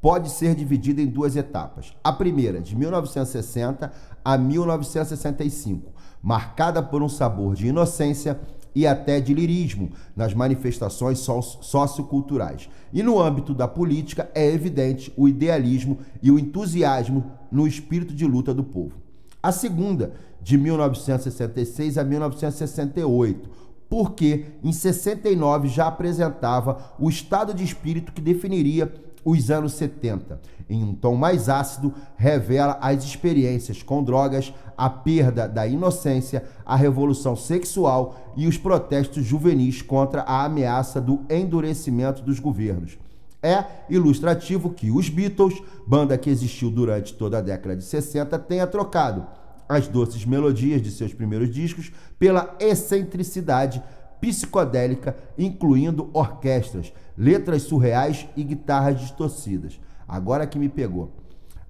pode 0.00 0.30
ser 0.30 0.54
dividida 0.54 1.00
em 1.00 1.06
duas 1.06 1.36
etapas. 1.36 1.92
A 2.02 2.12
primeira, 2.12 2.60
de 2.60 2.74
1960 2.74 3.92
a 4.24 4.38
1965, 4.38 5.92
marcada 6.22 6.82
por 6.82 7.02
um 7.02 7.08
sabor 7.08 7.54
de 7.54 7.68
inocência 7.68 8.40
e 8.74 8.86
até 8.86 9.20
de 9.20 9.34
lirismo 9.34 9.90
nas 10.16 10.32
manifestações 10.32 11.18
so- 11.18 11.42
socioculturais. 11.42 12.68
E 12.92 13.02
no 13.02 13.20
âmbito 13.20 13.52
da 13.54 13.68
política 13.68 14.30
é 14.34 14.46
evidente 14.50 15.12
o 15.16 15.28
idealismo 15.28 15.98
e 16.22 16.30
o 16.30 16.38
entusiasmo 16.38 17.30
no 17.52 17.66
espírito 17.66 18.14
de 18.14 18.26
luta 18.26 18.54
do 18.54 18.64
povo. 18.64 18.94
A 19.42 19.52
segunda, 19.52 20.14
de 20.40 20.56
1966 20.56 21.98
a 21.98 22.04
1968, 22.04 23.50
porque 23.88 24.46
em 24.64 24.72
69 24.72 25.68
já 25.68 25.86
apresentava 25.86 26.94
o 26.98 27.10
estado 27.10 27.52
de 27.52 27.62
espírito 27.62 28.12
que 28.12 28.20
definiria 28.20 28.90
os 29.24 29.50
anos 29.50 29.74
70. 29.74 30.40
Em 30.68 30.82
um 30.82 30.94
tom 30.94 31.14
mais 31.14 31.48
ácido, 31.48 31.92
revela 32.16 32.78
as 32.80 33.04
experiências 33.04 33.82
com 33.82 34.02
drogas, 34.02 34.52
a 34.76 34.88
perda 34.88 35.46
da 35.46 35.66
inocência, 35.66 36.44
a 36.64 36.74
revolução 36.74 37.36
sexual 37.36 38.32
e 38.36 38.46
os 38.46 38.56
protestos 38.56 39.24
juvenis 39.24 39.82
contra 39.82 40.22
a 40.22 40.44
ameaça 40.44 41.00
do 41.00 41.20
endurecimento 41.28 42.22
dos 42.22 42.40
governos. 42.40 42.98
É 43.42 43.64
ilustrativo 43.90 44.70
que 44.70 44.90
os 44.90 45.08
Beatles, 45.08 45.60
banda 45.86 46.16
que 46.16 46.30
existiu 46.30 46.70
durante 46.70 47.14
toda 47.14 47.38
a 47.38 47.40
década 47.40 47.76
de 47.76 47.82
60, 47.82 48.38
tenha 48.38 48.66
trocado 48.66 49.26
as 49.68 49.88
doces 49.88 50.24
melodias 50.24 50.80
de 50.80 50.90
seus 50.90 51.12
primeiros 51.12 51.52
discos 51.52 51.90
pela 52.18 52.54
excentricidade 52.60 53.82
psicodélica, 54.20 55.16
incluindo 55.36 56.08
orquestras, 56.12 56.92
letras 57.18 57.62
surreais 57.62 58.28
e 58.36 58.44
guitarras 58.44 59.00
distorcidas. 59.00 59.80
Agora 60.06 60.46
que 60.46 60.58
me 60.58 60.68
pegou. 60.68 61.10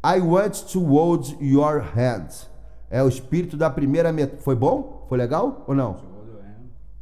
I 0.05 0.21
want 0.21 0.65
to 0.73 0.85
hold 0.85 1.37
your 1.41 1.83
hand. 1.97 2.29
É 2.91 3.03
o 3.03 3.09
espírito 3.09 3.57
da 3.57 3.71
primeira 3.71 4.13
metade. 4.13 4.43
Foi 4.43 4.55
bom? 4.55 5.07
Foi 5.09 5.17
legal 5.17 5.65
ou 5.67 5.75
não? 5.75 5.97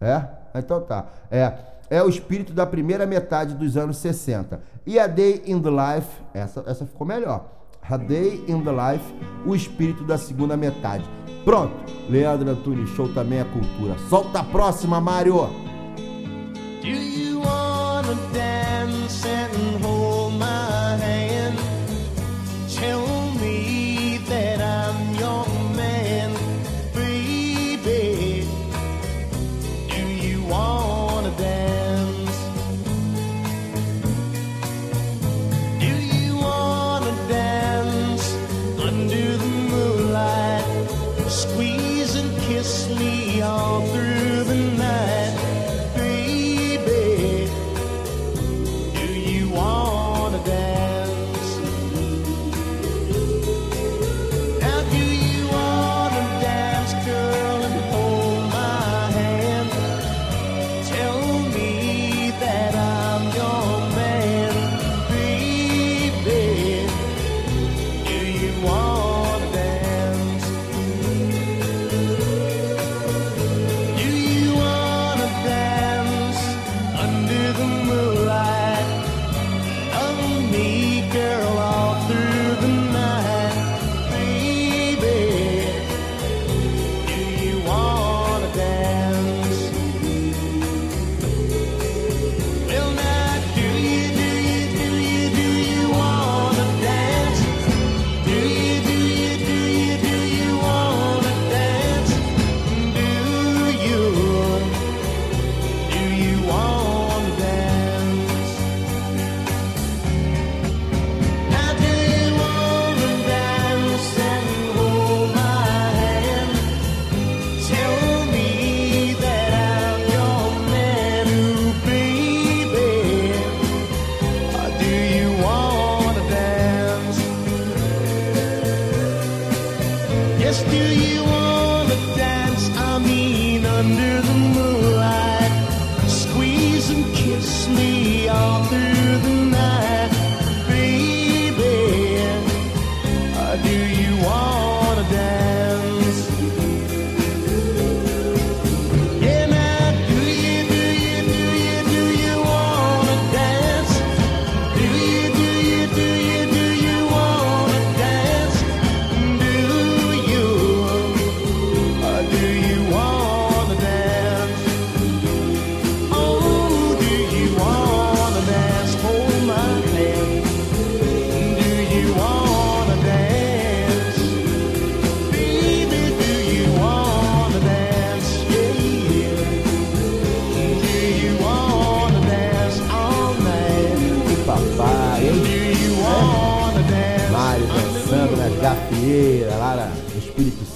É? 0.00 0.24
Então 0.54 0.80
tá. 0.82 1.08
É, 1.30 1.52
é 1.90 2.02
o 2.02 2.08
espírito 2.08 2.52
da 2.52 2.64
primeira 2.64 3.04
metade 3.04 3.54
dos 3.54 3.76
anos 3.76 3.96
60. 3.98 4.62
E 4.86 4.98
a 4.98 5.08
Day 5.08 5.42
in 5.44 5.60
the 5.60 5.68
Life, 5.68 6.08
essa, 6.32 6.62
essa 6.66 6.86
ficou 6.86 7.06
melhor. 7.06 7.50
A 7.82 7.96
Day 7.96 8.44
in 8.46 8.62
the 8.62 8.70
Life, 8.70 9.04
o 9.44 9.54
espírito 9.54 10.04
da 10.04 10.16
segunda 10.16 10.56
metade. 10.56 11.04
Pronto. 11.44 11.74
Leandro 12.08 12.48
Antunes 12.48 12.88
Show 12.90 13.12
também 13.12 13.40
é 13.40 13.44
cultura. 13.44 13.96
Solta 14.08 14.38
a 14.38 14.44
próxima, 14.44 15.00
Mário. 15.00 15.50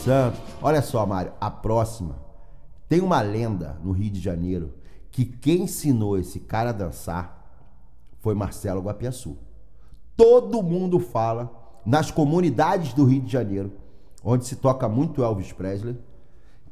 Espírito 0.04 0.10
Santo. 0.10 0.38
Olha 0.60 0.82
só, 0.82 1.04
Mário, 1.06 1.32
a 1.40 1.50
próxima. 1.50 2.16
Tem 2.88 3.00
uma 3.00 3.22
lenda 3.22 3.78
no 3.82 3.92
Rio 3.92 4.10
de 4.10 4.20
Janeiro 4.20 4.74
que 5.10 5.24
quem 5.24 5.62
ensinou 5.62 6.18
esse 6.18 6.40
cara 6.40 6.70
a 6.70 6.72
dançar 6.72 7.42
foi 8.20 8.34
Marcelo 8.34 8.82
Guapiaçu. 8.82 9.36
Todo 10.16 10.62
mundo 10.62 11.00
fala 11.00 11.50
nas 11.84 12.10
comunidades 12.10 12.92
do 12.92 13.04
Rio 13.04 13.22
de 13.22 13.32
Janeiro, 13.32 13.72
onde 14.22 14.46
se 14.46 14.56
toca 14.56 14.88
muito 14.88 15.22
Elvis 15.22 15.52
Presley, 15.52 15.98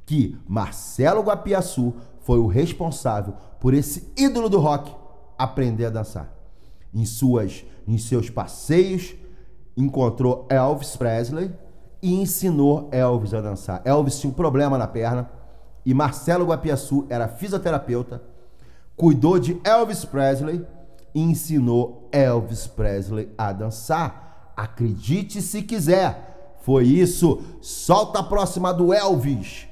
que 0.05 0.39
Marcelo 0.47 1.23
Guapiaçu 1.23 1.95
foi 2.21 2.39
o 2.39 2.47
responsável 2.47 3.35
por 3.61 3.75
esse 3.75 4.13
ídolo 4.17 4.49
do 4.49 4.59
rock 4.59 4.93
aprender 5.39 5.87
a 5.87 5.91
dançar. 5.91 6.33
Em 6.95 7.05
suas 7.05 7.65
em 7.87 7.99
seus 7.99 8.31
passeios 8.31 9.15
encontrou 9.77 10.47
Elvis 10.49 10.95
Presley 10.95 11.53
e 12.03 12.15
ensinou 12.15 12.89
Elvis 12.91 13.33
a 13.33 13.41
dançar. 13.41 13.81
Elvis 13.85 14.19
tinha 14.19 14.31
um 14.31 14.35
problema 14.35 14.77
na 14.77 14.89
perna 14.89 15.31
e 15.87 15.95
Marcelo 15.95 16.47
Guapiaçu 16.47 17.07
era 17.09 17.29
fisioterapeuta, 17.29 18.23
cuidou 18.97 19.39
de 19.39 19.61
Elvis 19.65 20.05
Presley 20.05 20.67
e 21.15 21.21
ensinou 21.21 22.09
Elvis 22.11 22.67
Presley 22.67 23.31
a 23.39 23.53
dançar. 23.53 24.53
Acredite 24.57 25.41
se 25.41 25.63
quiser. 25.63 26.57
Foi 26.63 26.85
isso. 26.85 27.43
Solta 27.61 28.21
a 28.21 28.23
próxima 28.23 28.73
do 28.73 28.93
Elvis. 28.93 29.69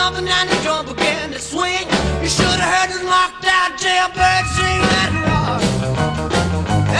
Jumping 0.00 0.28
and 0.28 0.48
the 0.48 0.56
drum 0.62 0.86
began 0.86 1.30
to 1.30 1.38
swing. 1.38 1.84
You 2.22 2.28
should 2.36 2.58
have 2.62 2.70
heard 2.74 2.88
this 2.88 3.02
knocked 3.04 3.44
out 3.44 3.70
jailbird 3.82 4.44
sing. 4.56 4.80
Let 4.92 5.10
it 5.18 5.24
rock. 5.28 5.60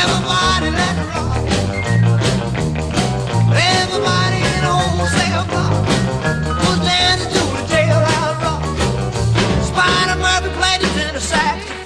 Everybody 0.03 0.69
let 0.81 0.95
it 1.03 1.09
rock. 1.17 1.41
Everybody 3.81 4.39
in 4.53 4.61
the 4.67 4.73
whole 4.81 5.09
cell 5.17 5.45
block 5.53 5.73
was 6.65 6.79
dancing 6.89 7.33
to 7.37 7.43
the 7.57 7.63
jailhouse 7.73 8.39
rock. 8.45 8.63
Spider 9.71 10.17
Murphy 10.25 10.51
played 10.61 10.81
his 10.85 10.93
tenor 10.97 11.25
saxophone. 11.33 11.80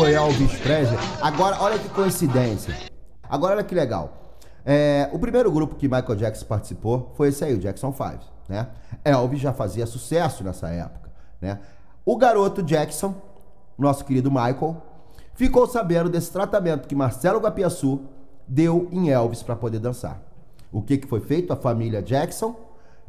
Esse 0.00 0.06
foi 0.06 0.14
Elvis 0.14 0.58
Presley. 0.60 0.98
Agora, 1.20 1.60
olha 1.60 1.78
que 1.78 1.88
coincidência. 1.90 2.74
Agora, 3.28 3.56
olha 3.56 3.64
que 3.64 3.74
legal. 3.74 4.38
É, 4.64 5.10
o 5.12 5.18
primeiro 5.18 5.52
grupo 5.52 5.74
que 5.74 5.86
Michael 5.86 6.16
Jackson 6.16 6.46
participou 6.46 7.12
foi 7.16 7.28
esse 7.28 7.44
aí, 7.44 7.52
o 7.54 7.58
Jackson 7.58 7.92
5, 7.92 8.24
né? 8.48 8.68
Elvis 9.04 9.40
já 9.40 9.52
fazia 9.52 9.84
sucesso 9.84 10.42
nessa 10.42 10.70
época, 10.70 11.10
né? 11.38 11.58
O 12.04 12.16
garoto 12.16 12.62
Jackson, 12.62 13.14
nosso 13.76 14.04
querido 14.06 14.30
Michael, 14.30 14.82
ficou 15.34 15.66
sabendo 15.66 16.08
desse 16.08 16.32
tratamento 16.32 16.88
que 16.88 16.94
Marcelo 16.94 17.38
Guapiaçu 17.38 18.00
deu 18.48 18.88
em 18.90 19.10
Elvis 19.10 19.42
para 19.42 19.54
poder 19.54 19.80
dançar. 19.80 20.22
O 20.72 20.80
que, 20.80 20.96
que 20.96 21.06
foi 21.06 21.20
feito? 21.20 21.52
A 21.52 21.56
família 21.56 22.02
Jackson 22.02 22.56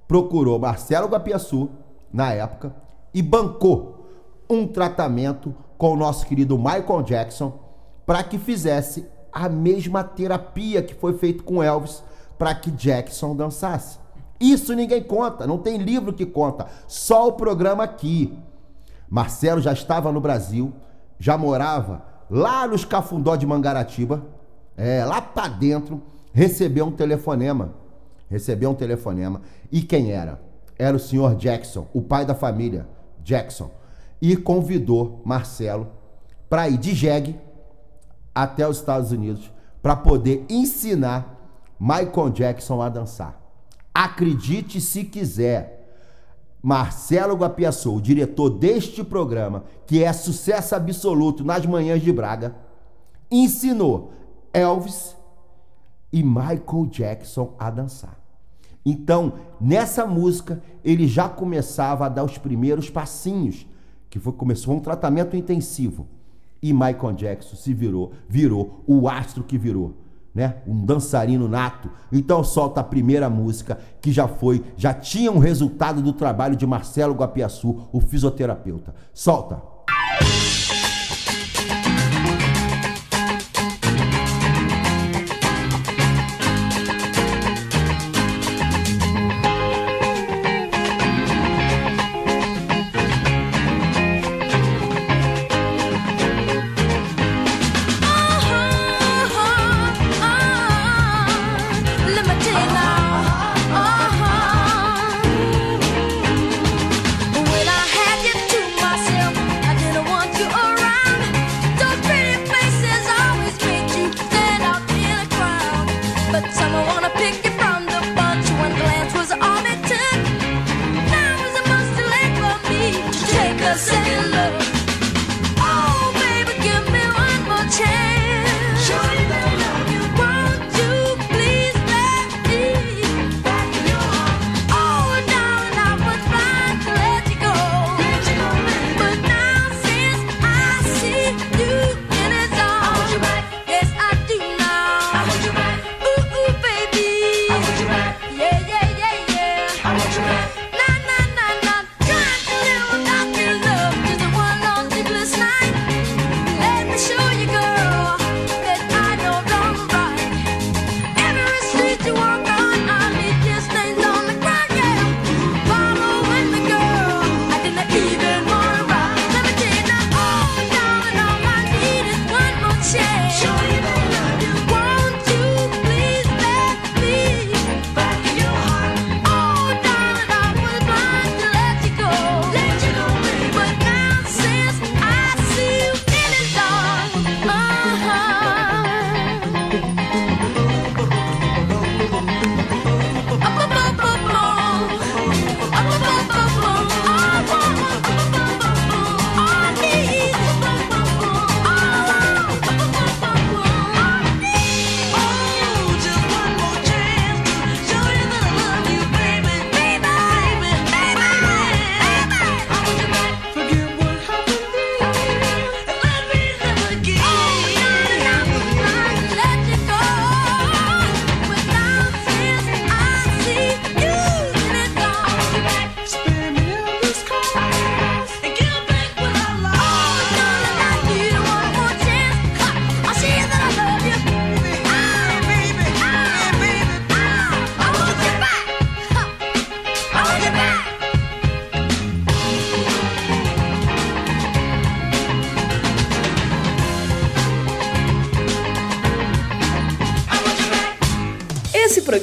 procurou 0.09 0.59
Marcelo 0.59 1.07
Guapiaçu, 1.07 1.69
na 2.11 2.33
época, 2.33 2.75
e 3.13 3.21
bancou 3.21 4.09
um 4.49 4.67
tratamento 4.67 5.55
com 5.81 5.93
o 5.93 5.97
nosso 5.97 6.27
querido 6.27 6.59
Michael 6.59 7.01
Jackson 7.01 7.57
para 8.05 8.21
que 8.21 8.37
fizesse 8.37 9.07
a 9.33 9.49
mesma 9.49 10.03
terapia 10.03 10.83
que 10.83 10.93
foi 10.93 11.17
feito 11.17 11.43
com 11.43 11.63
Elvis 11.63 12.03
para 12.37 12.53
que 12.53 12.69
Jackson 12.69 13.35
dançasse. 13.35 13.97
Isso 14.39 14.75
ninguém 14.75 15.01
conta, 15.01 15.47
não 15.47 15.57
tem 15.57 15.79
livro 15.79 16.13
que 16.13 16.23
conta, 16.23 16.67
só 16.87 17.29
o 17.29 17.31
programa 17.31 17.83
aqui. 17.83 18.37
Marcelo 19.09 19.59
já 19.59 19.73
estava 19.73 20.11
no 20.11 20.21
Brasil, 20.21 20.71
já 21.17 21.35
morava 21.35 22.03
lá 22.29 22.67
nos 22.67 22.85
Cafundó 22.85 23.35
de 23.35 23.47
Mangaratiba, 23.47 24.23
é, 24.77 25.03
lá 25.03 25.19
para 25.19 25.47
dentro, 25.47 25.99
recebeu 26.31 26.85
um 26.85 26.91
telefonema. 26.91 27.73
Recebeu 28.29 28.69
um 28.69 28.75
telefonema. 28.75 29.41
E 29.71 29.81
quem 29.81 30.11
era? 30.11 30.39
Era 30.77 30.95
o 30.95 30.99
senhor 30.99 31.33
Jackson, 31.33 31.87
o 31.91 32.03
pai 32.03 32.23
da 32.23 32.35
família, 32.35 32.87
Jackson. 33.23 33.80
E 34.21 34.35
convidou 34.35 35.21
Marcelo 35.25 35.87
para 36.49 36.69
ir 36.69 36.77
de 36.77 36.93
jegue 36.93 37.39
até 38.35 38.67
os 38.67 38.77
Estados 38.77 39.11
Unidos 39.11 39.51
para 39.81 39.95
poder 39.95 40.45
ensinar 40.49 41.39
Michael 41.79 42.29
Jackson 42.29 42.81
a 42.81 42.89
dançar. 42.89 43.41
Acredite 43.93 44.79
se 44.79 45.03
quiser. 45.03 45.79
Marcelo 46.61 47.35
Guapiaçu, 47.35 47.95
o 47.95 48.01
diretor 48.01 48.51
deste 48.51 49.03
programa, 49.03 49.63
que 49.87 50.03
é 50.03 50.13
sucesso 50.13 50.75
absoluto 50.75 51.43
nas 51.43 51.65
manhãs 51.65 52.03
de 52.03 52.13
Braga, 52.13 52.55
ensinou 53.31 54.13
Elvis 54.53 55.15
e 56.13 56.21
Michael 56.21 56.85
Jackson 56.91 57.55
a 57.57 57.71
dançar. 57.71 58.19
Então, 58.85 59.33
nessa 59.59 60.05
música, 60.05 60.61
ele 60.83 61.07
já 61.07 61.27
começava 61.29 62.05
a 62.05 62.09
dar 62.09 62.23
os 62.23 62.37
primeiros 62.37 62.89
passinhos, 62.89 63.65
que 64.11 64.19
foi 64.19 64.33
começou 64.33 64.75
um 64.75 64.79
tratamento 64.79 65.35
intensivo. 65.37 66.05
E 66.61 66.71
Michael 66.73 67.13
Jackson 67.13 67.55
se 67.55 67.73
virou, 67.73 68.11
virou 68.29 68.83
o 68.85 69.09
astro 69.09 69.43
que 69.43 69.57
virou. 69.57 69.95
né? 70.33 70.57
Um 70.67 70.85
dançarino 70.85 71.47
nato. 71.47 71.89
Então 72.11 72.43
solta 72.43 72.81
a 72.81 72.83
primeira 72.83 73.29
música 73.29 73.79
que 73.99 74.11
já 74.11 74.27
foi, 74.27 74.63
já 74.77 74.93
tinha 74.93 75.31
um 75.31 75.39
resultado 75.39 76.01
do 76.01 76.13
trabalho 76.13 76.55
de 76.55 76.67
Marcelo 76.67 77.15
Guapiaçu, 77.15 77.87
o 77.91 77.99
fisioterapeuta. 77.99 78.93
Solta. 79.13 79.61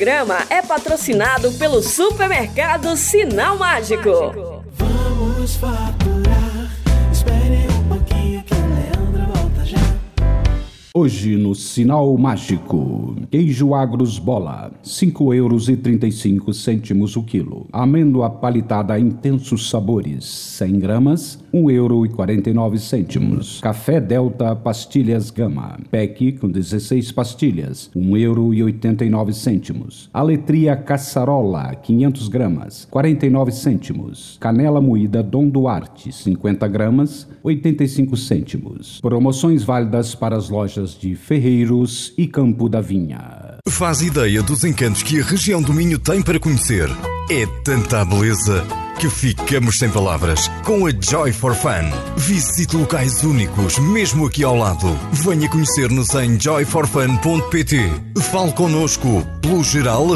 Programa 0.08 0.38
é 0.48 0.62
patrocinado 0.62 1.52
pelo 1.58 1.82
supermercado 1.82 2.96
Sinal 2.96 3.58
Mágico. 3.58 4.64
Vamos 4.72 5.56
faturar. 5.56 6.72
Espere 7.12 7.66
um 7.78 7.88
pouquinho 7.90 8.42
que 8.42 8.54
o 8.54 8.56
Leandro 8.56 9.26
volta 9.34 9.66
já. 9.66 9.76
Hoje 10.94 11.36
no 11.36 11.54
Sinal 11.54 12.16
Mágico, 12.16 13.16
queijo 13.30 13.74
Agros 13.74 14.18
Bola, 14.18 14.72
cinco 14.98 15.32
euros 15.32 15.68
o 17.14 17.22
quilo. 17.22 17.68
Amêndoa 17.72 18.28
palitada 18.28 18.98
intensos 18.98 19.70
sabores, 19.70 20.24
100 20.24 20.78
gramas, 20.80 21.38
um 21.52 21.70
euro. 21.70 22.04
Café 23.60 24.00
Delta 24.00 24.56
pastilhas 24.56 25.30
Gama, 25.30 25.78
pack 25.88 26.32
com 26.32 26.48
16 26.48 27.12
pastilhas, 27.12 27.90
um 27.94 28.16
euro. 28.16 28.52
Aletria 30.12 30.74
Caçarola, 30.74 31.76
500 31.76 32.26
gramas, 32.26 32.84
49 32.90 33.52
cêntimos. 33.52 34.36
Canela 34.40 34.80
moída 34.80 35.22
Dom 35.22 35.48
Duarte, 35.48 36.10
50 36.10 36.66
gramas, 36.66 37.28
85 37.44 38.16
cêntimos. 38.16 39.00
Promoções 39.00 39.62
válidas 39.62 40.16
para 40.16 40.36
as 40.36 40.50
lojas 40.50 40.98
de 40.98 41.14
Ferreiros 41.14 42.12
e 42.18 42.26
Campo 42.26 42.68
da 42.68 42.80
Vinha. 42.80 43.47
Faz 43.70 44.00
ideia 44.02 44.42
dos 44.42 44.64
encantos 44.64 45.02
que 45.02 45.20
a 45.20 45.24
região 45.24 45.62
do 45.62 45.72
Minho 45.72 45.98
tem 45.98 46.20
para 46.20 46.40
conhecer. 46.40 46.88
É 47.30 47.46
tanta 47.62 48.04
beleza 48.04 48.66
que 48.98 49.08
ficamos 49.08 49.78
sem 49.78 49.88
palavras. 49.88 50.50
Com 50.64 50.86
a 50.86 50.90
Joy 50.90 51.32
for 51.32 51.54
Fun. 51.54 51.90
Visite 52.16 52.76
locais 52.76 53.22
únicos, 53.22 53.78
mesmo 53.78 54.26
aqui 54.26 54.42
ao 54.42 54.56
lado. 54.56 54.98
Venha 55.12 55.48
conhecer-nos 55.48 56.12
em 56.14 56.38
joyforfun.pt. 56.38 57.78
Fale 58.30 58.52
connosco 58.52 59.24
pelo 59.40 59.62
geral 59.62 60.08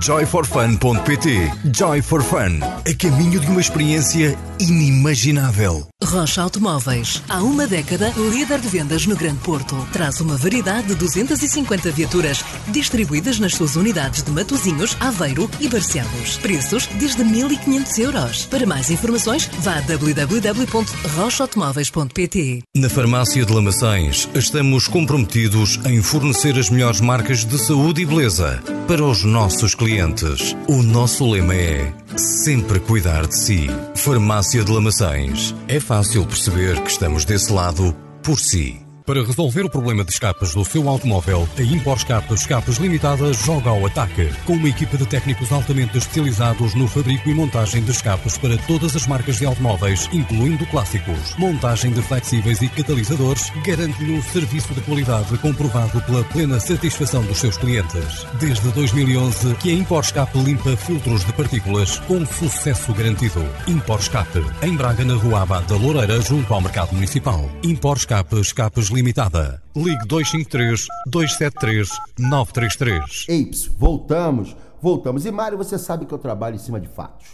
joyforfun.pt. 0.00 1.52
Joy 1.74 2.02
for 2.02 2.22
Fun. 2.22 2.60
A 2.62 2.94
caminho 2.94 3.40
de 3.40 3.46
uma 3.46 3.60
experiência 3.60 4.36
inimaginável. 4.60 5.86
Rocha 6.04 6.42
Automóveis. 6.42 7.22
Há 7.28 7.42
uma 7.42 7.66
década, 7.66 8.12
líder 8.30 8.60
de 8.60 8.68
vendas 8.68 9.06
no 9.06 9.16
Grande 9.16 9.40
Porto. 9.40 9.76
Traz 9.92 10.20
uma 10.20 10.36
variedade 10.36 10.88
de 10.88 10.94
250 10.94 11.90
viaturas 11.90 12.44
distribuídas 12.68 13.38
nas 13.38 13.54
suas 13.54 13.76
unidades 13.76 14.22
de 14.22 14.30
Matozinhos, 14.30 14.96
Aveiro 15.00 15.50
e 15.58 15.68
Barcelos. 15.68 16.36
Preços 16.36 16.86
desde 16.98 17.24
1.500 17.24 17.98
euros. 17.98 18.25
Para 18.50 18.66
mais 18.66 18.90
informações, 18.90 19.48
vá 19.60 19.78
a 19.78 19.80
www.rochaautomóveis.pt. 19.80 22.62
Na 22.76 22.88
Farmácia 22.88 23.44
de 23.44 23.52
Lamaçães, 23.52 24.28
estamos 24.34 24.88
comprometidos 24.88 25.78
em 25.84 26.02
fornecer 26.02 26.58
as 26.58 26.70
melhores 26.70 27.00
marcas 27.00 27.44
de 27.44 27.58
saúde 27.58 28.02
e 28.02 28.06
beleza 28.06 28.60
para 28.88 29.04
os 29.04 29.22
nossos 29.24 29.74
clientes. 29.74 30.56
O 30.68 30.82
nosso 30.82 31.30
lema 31.30 31.54
é 31.54 31.92
sempre 32.16 32.80
cuidar 32.80 33.26
de 33.26 33.36
si. 33.36 33.66
Farmácia 33.94 34.64
de 34.64 34.72
Lamaçães. 34.72 35.54
É 35.68 35.78
fácil 35.80 36.26
perceber 36.26 36.80
que 36.82 36.90
estamos 36.90 37.24
desse 37.24 37.52
lado 37.52 37.94
por 38.22 38.40
si. 38.40 38.85
Para 39.06 39.24
resolver 39.24 39.64
o 39.64 39.70
problema 39.70 40.04
de 40.04 40.10
escapes 40.10 40.52
do 40.52 40.64
seu 40.64 40.88
automóvel, 40.88 41.48
a 41.56 41.62
Impor 41.62 41.96
Escapes 41.96 42.40
Escapes 42.40 42.78
Limitada 42.78 43.32
joga 43.32 43.70
ao 43.70 43.86
ataque. 43.86 44.28
Com 44.44 44.54
uma 44.54 44.68
equipa 44.68 44.98
de 44.98 45.06
técnicos 45.06 45.52
altamente 45.52 45.96
especializados 45.96 46.74
no 46.74 46.88
fabrico 46.88 47.30
e 47.30 47.34
montagem 47.34 47.84
de 47.84 47.92
escapes 47.92 48.36
para 48.36 48.58
todas 48.66 48.96
as 48.96 49.06
marcas 49.06 49.38
de 49.38 49.46
automóveis, 49.46 50.08
incluindo 50.12 50.66
clássicos. 50.66 51.36
Montagem 51.38 51.92
de 51.92 52.02
flexíveis 52.02 52.60
e 52.60 52.68
catalisadores 52.68 53.52
garante-lhe 53.64 54.12
um 54.12 54.20
serviço 54.20 54.74
de 54.74 54.80
qualidade 54.80 55.38
comprovado 55.38 56.00
pela 56.02 56.24
plena 56.24 56.58
satisfação 56.58 57.22
dos 57.26 57.38
seus 57.38 57.56
clientes. 57.56 58.26
Desde 58.40 58.68
2011 58.72 59.54
que 59.54 59.70
a 59.70 59.74
Impor 59.74 60.02
Escape 60.02 60.36
limpa 60.36 60.76
filtros 60.76 61.24
de 61.24 61.32
partículas 61.32 62.00
com 62.00 62.26
sucesso 62.26 62.92
garantido. 62.92 63.46
Impor 63.68 64.00
Escape, 64.00 64.44
em 64.62 64.74
Braga, 64.74 65.04
na 65.04 65.14
Rua 65.14 65.42
Abad 65.42 65.64
da 65.68 65.76
Loureira, 65.76 66.20
junto 66.20 66.52
ao 66.52 66.60
Mercado 66.60 66.92
Municipal. 66.92 67.48
Impor 67.62 67.98
Escape 67.98 68.40
Escapes 68.40 68.95
Limitada. 68.96 69.62
Ligue 69.76 70.06
253 70.06 70.86
273 71.06 71.90
933. 72.18 73.26
Eips, 73.28 73.66
voltamos, 73.66 74.56
voltamos. 74.80 75.26
E 75.26 75.30
Mário, 75.30 75.58
você 75.58 75.78
sabe 75.78 76.06
que 76.06 76.14
eu 76.14 76.18
trabalho 76.18 76.54
em 76.54 76.58
cima 76.58 76.80
de 76.80 76.88
fatos. 76.88 77.26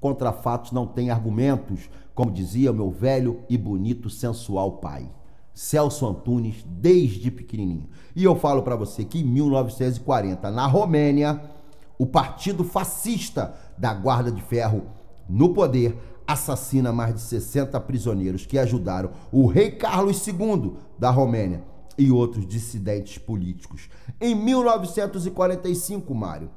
Contra 0.00 0.32
fatos 0.32 0.72
não 0.72 0.86
tem 0.86 1.10
argumentos, 1.10 1.90
como 2.14 2.30
dizia 2.30 2.70
o 2.70 2.74
meu 2.74 2.90
velho 2.90 3.42
e 3.50 3.58
bonito 3.58 4.08
sensual 4.08 4.78
pai. 4.78 5.10
Celso 5.52 6.06
Antunes, 6.06 6.64
desde 6.66 7.30
pequenininho. 7.30 7.90
E 8.16 8.24
eu 8.24 8.34
falo 8.34 8.62
pra 8.62 8.74
você 8.74 9.04
que 9.04 9.20
em 9.20 9.24
1940, 9.24 10.50
na 10.50 10.66
Romênia, 10.66 11.38
o 11.98 12.06
partido 12.06 12.64
fascista 12.64 13.54
da 13.76 13.92
Guarda 13.92 14.32
de 14.32 14.40
Ferro 14.40 14.86
no 15.28 15.52
poder 15.52 15.98
assassina 16.32 16.92
mais 16.92 17.14
de 17.14 17.20
60 17.20 17.78
prisioneiros 17.80 18.44
que 18.46 18.58
ajudaram 18.58 19.10
o 19.32 19.46
rei 19.46 19.70
Carlos 19.70 20.26
II 20.26 20.72
da 20.98 21.10
Romênia 21.10 21.62
e 21.98 22.10
outros 22.10 22.46
dissidentes 22.46 23.18
políticos. 23.18 23.88
Em 24.20 24.34
1945, 24.34 26.14
Mário, 26.14 26.50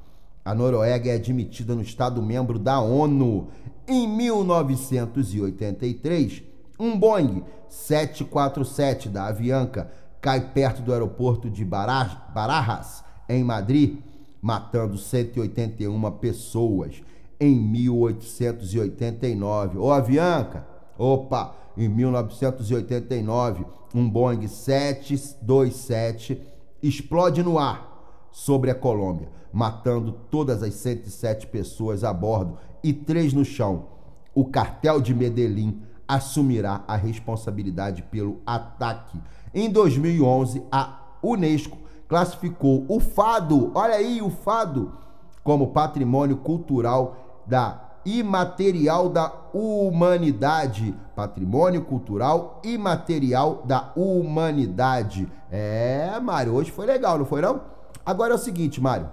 a 0.44 0.54
Noruega 0.54 1.10
é 1.10 1.14
admitida 1.16 1.74
no 1.74 1.82
Estado 1.82 2.22
membro 2.22 2.58
da 2.58 2.80
ONU. 2.80 3.48
Em 3.88 4.06
1983, 4.08 6.42
um 6.78 6.98
Boeing 6.98 7.42
747 7.68 9.08
da 9.08 9.26
Avianca 9.26 9.90
cai 10.20 10.40
perto 10.52 10.82
do 10.82 10.92
aeroporto 10.92 11.48
de 11.50 11.64
Bara- 11.64 12.28
Barajas, 12.34 13.02
em 13.28 13.42
Madrid, 13.44 13.98
matando 14.40 14.96
181 14.98 16.10
pessoas. 16.12 17.02
Em 17.46 17.60
1889, 17.60 19.76
ô 19.76 19.92
Avianca, 19.92 20.66
opa, 20.96 21.54
em 21.76 21.86
1989, 21.86 23.66
um 23.94 24.08
Boeing 24.08 24.48
727 24.48 26.40
explode 26.82 27.42
no 27.42 27.58
ar 27.58 28.26
sobre 28.32 28.70
a 28.70 28.74
Colômbia, 28.74 29.28
matando 29.52 30.12
todas 30.30 30.62
as 30.62 30.72
107 30.72 31.48
pessoas 31.48 32.02
a 32.02 32.14
bordo 32.14 32.56
e 32.82 32.94
três 32.94 33.34
no 33.34 33.44
chão. 33.44 33.88
O 34.34 34.46
cartel 34.46 34.98
de 34.98 35.12
Medellín 35.12 35.82
assumirá 36.08 36.82
a 36.88 36.96
responsabilidade 36.96 38.04
pelo 38.04 38.40
ataque. 38.46 39.20
Em 39.52 39.68
2011, 39.68 40.62
a 40.72 40.98
Unesco 41.22 41.76
classificou 42.08 42.86
o 42.88 42.98
fado, 42.98 43.70
olha 43.74 43.96
aí 43.96 44.22
o 44.22 44.30
fado, 44.30 44.94
como 45.42 45.72
patrimônio 45.72 46.38
cultural 46.38 47.23
da 47.46 47.84
imaterial 48.04 49.08
da 49.08 49.32
humanidade, 49.52 50.94
patrimônio 51.16 51.82
cultural 51.82 52.60
imaterial 52.64 53.62
da 53.64 53.92
humanidade. 53.96 55.30
É, 55.50 56.18
Mário, 56.20 56.54
hoje 56.54 56.70
foi 56.70 56.86
legal, 56.86 57.18
não 57.18 57.24
foi 57.24 57.40
não? 57.40 57.60
Agora 58.04 58.32
é 58.32 58.34
o 58.34 58.38
seguinte, 58.38 58.80
Mário. 58.80 59.08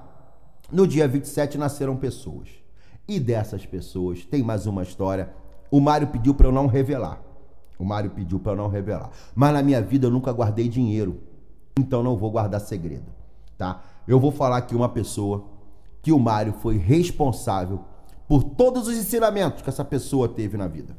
No 0.72 0.88
dia 0.88 1.08
27 1.08 1.58
nasceram 1.58 1.96
pessoas. 1.96 2.50
E 3.08 3.20
dessas 3.20 3.66
pessoas 3.66 4.26
tem 4.26 4.44
mais 4.44 4.66
uma 4.66 4.84
história. 4.84 5.34
O 5.70 5.80
Mário 5.80 6.08
pediu 6.08 6.34
para 6.34 6.48
eu 6.48 6.52
não 6.52 6.68
revelar. 6.68 7.22
O 7.80 7.86
Mário 7.86 8.12
pediu 8.12 8.40
para 8.40 8.52
eu 8.54 8.56
não 8.56 8.68
revelar. 8.68 9.10
Mas 9.34 9.54
na 9.54 9.64
minha 9.64 9.82
vida 9.82 10.08
eu 10.08 10.12
nunca 10.12 10.32
guardei 10.32 10.68
dinheiro. 10.68 11.22
Então 11.80 12.04
não 12.04 12.18
vou 12.18 12.30
guardar 12.30 12.60
segredo, 12.60 13.12
tá? 13.58 13.82
Eu 14.08 14.20
vou 14.20 14.32
falar 14.32 14.58
aqui 14.58 14.76
uma 14.76 14.90
pessoa 14.90 15.46
que 16.02 16.12
o 16.12 16.20
Mário 16.20 16.54
foi 16.54 16.78
responsável 16.78 17.80
por 18.32 18.46
todos 18.46 18.88
os 18.88 18.96
ensinamentos 18.96 19.62
que 19.62 19.68
essa 19.68 19.84
pessoa 19.84 20.26
teve 20.30 20.56
na 20.56 20.66
vida. 20.66 20.96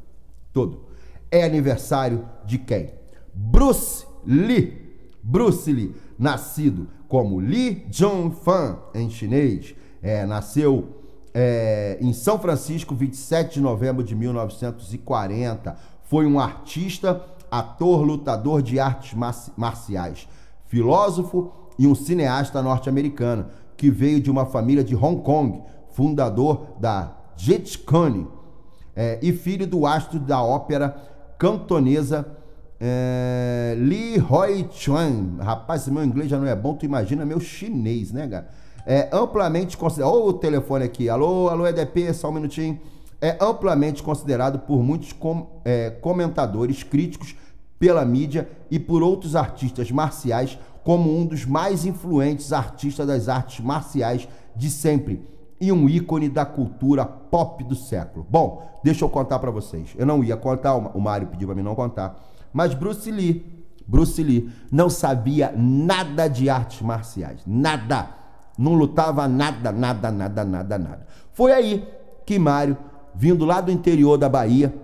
Todo. 0.53 0.83
É 1.31 1.43
aniversário 1.43 2.29
de 2.45 2.59
quem? 2.59 2.91
Bruce 3.33 4.05
Lee. 4.23 5.09
Bruce 5.23 5.73
Lee, 5.73 5.95
nascido 6.15 6.87
como 7.07 7.39
Lee 7.39 7.87
Jong-fan 7.89 8.77
em 8.93 9.09
chinês, 9.09 9.73
é, 9.99 10.27
nasceu 10.27 11.01
é, 11.33 11.97
em 11.99 12.13
São 12.13 12.37
Francisco, 12.37 12.93
27 12.93 13.55
de 13.55 13.61
novembro 13.61 14.03
de 14.03 14.13
1940. 14.13 15.75
Foi 16.03 16.27
um 16.27 16.39
artista, 16.39 17.19
ator, 17.49 18.03
lutador 18.03 18.61
de 18.61 18.79
artes 18.79 19.15
marci- 19.15 19.51
marciais, 19.57 20.27
filósofo 20.67 21.51
e 21.79 21.87
um 21.87 21.95
cineasta 21.95 22.61
norte-americano 22.61 23.47
que 23.75 23.89
veio 23.89 24.21
de 24.21 24.29
uma 24.29 24.45
família 24.45 24.83
de 24.83 24.95
Hong 24.95 25.23
Kong, 25.23 25.63
fundador 25.89 26.75
da 26.79 27.22
Kune, 27.85 28.27
é, 28.95 29.19
e 29.21 29.31
filho 29.33 29.65
do 29.67 29.85
astro 29.85 30.19
da 30.19 30.41
ópera 30.43 30.95
cantonesa 31.37 32.25
é, 32.79 33.75
Li 33.77 34.19
Hoi 34.19 34.67
Chuan. 34.71 35.37
Rapaz, 35.39 35.83
se 35.83 35.91
meu 35.91 36.03
inglês 36.03 36.29
já 36.29 36.37
não 36.37 36.47
é 36.47 36.55
bom, 36.55 36.75
tu 36.75 36.85
imagina 36.85 37.25
meu 37.25 37.39
chinês, 37.39 38.11
né, 38.11 38.27
cara? 38.27 38.49
É 38.85 39.09
amplamente 39.11 39.77
considerado. 39.77 40.11
Olha 40.13 40.25
o 40.25 40.33
telefone 40.33 40.83
aqui. 40.85 41.07
Alô, 41.09 41.47
alô, 41.49 41.65
EDP, 41.65 42.13
só 42.13 42.29
um 42.29 42.33
minutinho. 42.33 42.79
É 43.21 43.37
amplamente 43.39 44.03
considerado 44.03 44.59
por 44.59 44.83
muitos 44.83 45.13
com- 45.13 45.61
é, 45.63 45.89
comentadores 45.89 46.83
críticos 46.83 47.35
pela 47.79 48.03
mídia 48.03 48.49
e 48.69 48.77
por 48.77 49.01
outros 49.01 49.35
artistas 49.35 49.89
marciais 49.89 50.57
como 50.83 51.17
um 51.17 51.25
dos 51.25 51.45
mais 51.45 51.85
influentes 51.85 52.51
artistas 52.51 53.07
das 53.07 53.29
artes 53.29 53.63
marciais 53.63 54.27
de 54.55 54.69
sempre 54.69 55.25
e 55.63 55.71
um 55.71 55.87
ícone 55.87 56.27
da 56.27 56.45
cultura 56.45 57.05
pop 57.05 57.63
do 57.63 57.73
século. 57.73 58.27
Bom, 58.29 58.81
deixa 58.83 59.05
eu 59.05 59.09
contar 59.09 59.39
pra 59.39 59.49
vocês. 59.49 59.95
Eu 59.97 60.05
não 60.05 60.21
ia 60.21 60.35
contar, 60.35 60.75
o 60.75 60.99
Mário 60.99 61.27
pediu 61.27 61.47
pra 61.47 61.55
mim 61.55 61.61
não 61.61 61.73
contar. 61.73 62.21
Mas 62.51 62.73
Bruce 62.73 63.09
Lee, 63.09 63.65
Bruce 63.87 64.21
Lee 64.21 64.51
não 64.69 64.89
sabia 64.89 65.53
nada 65.55 66.27
de 66.27 66.49
artes 66.49 66.81
marciais, 66.81 67.39
nada. 67.47 68.09
Não 68.57 68.73
lutava 68.73 69.25
nada, 69.25 69.71
nada, 69.71 70.11
nada, 70.11 70.43
nada, 70.43 70.77
nada. 70.77 71.07
Foi 71.31 71.53
aí 71.53 71.87
que 72.25 72.37
Mário, 72.37 72.77
vindo 73.15 73.45
lá 73.45 73.61
do 73.61 73.71
interior 73.71 74.17
da 74.17 74.27
Bahia, 74.27 74.75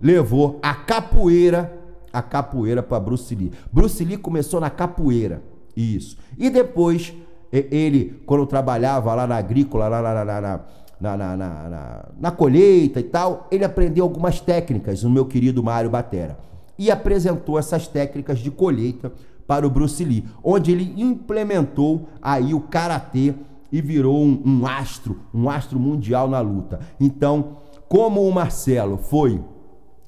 levou 0.00 0.58
a 0.62 0.74
capoeira, 0.74 1.78
a 2.10 2.22
capoeira 2.22 2.82
para 2.82 2.98
Bruce 2.98 3.34
Lee. 3.34 3.52
Bruce 3.70 4.02
Lee 4.02 4.16
começou 4.16 4.58
na 4.58 4.70
capoeira, 4.70 5.42
isso. 5.76 6.16
E 6.38 6.48
depois 6.48 7.12
ele, 7.52 8.22
quando 8.24 8.46
trabalhava 8.46 9.14
lá 9.14 9.26
na 9.26 9.36
agrícola, 9.36 9.88
lá 9.88 10.00
na, 10.02 10.24
na, 10.24 10.40
na, 10.40 10.60
na, 11.00 11.16
na, 11.16 11.36
na, 11.36 12.04
na- 12.18 12.30
colheita 12.30 12.98
e 13.00 13.02
tal, 13.02 13.46
ele 13.50 13.64
aprendeu 13.64 14.04
algumas 14.04 14.40
técnicas 14.40 15.02
no 15.02 15.10
meu 15.10 15.26
querido 15.26 15.62
Mário 15.62 15.90
Batera. 15.90 16.38
E 16.78 16.90
apresentou 16.90 17.58
essas 17.58 17.86
técnicas 17.86 18.38
de 18.38 18.50
colheita 18.50 19.12
para 19.46 19.66
o 19.66 19.70
Bruce 19.70 20.02
Lee, 20.04 20.24
onde 20.42 20.72
ele 20.72 20.94
implementou 20.96 22.08
aí 22.22 22.54
o 22.54 22.60
karatê 22.60 23.34
e 23.70 23.82
virou 23.82 24.16
um, 24.22 24.42
um 24.44 24.66
astro, 24.66 25.20
um 25.34 25.50
astro 25.50 25.78
mundial 25.78 26.28
na 26.28 26.40
luta. 26.40 26.80
Então, 26.98 27.58
como 27.88 28.26
o 28.26 28.32
Marcelo 28.32 28.96
foi 28.96 29.42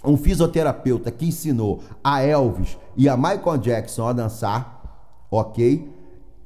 um 0.04 0.16
fisioterapeuta 0.16 1.10
que 1.10 1.26
ensinou 1.26 1.80
a 2.02 2.22
Elvis 2.22 2.78
e 2.96 3.08
a 3.08 3.16
Michael 3.16 3.58
Jackson 3.58 4.06
a 4.06 4.12
dançar, 4.12 4.82
ok? 5.30 5.90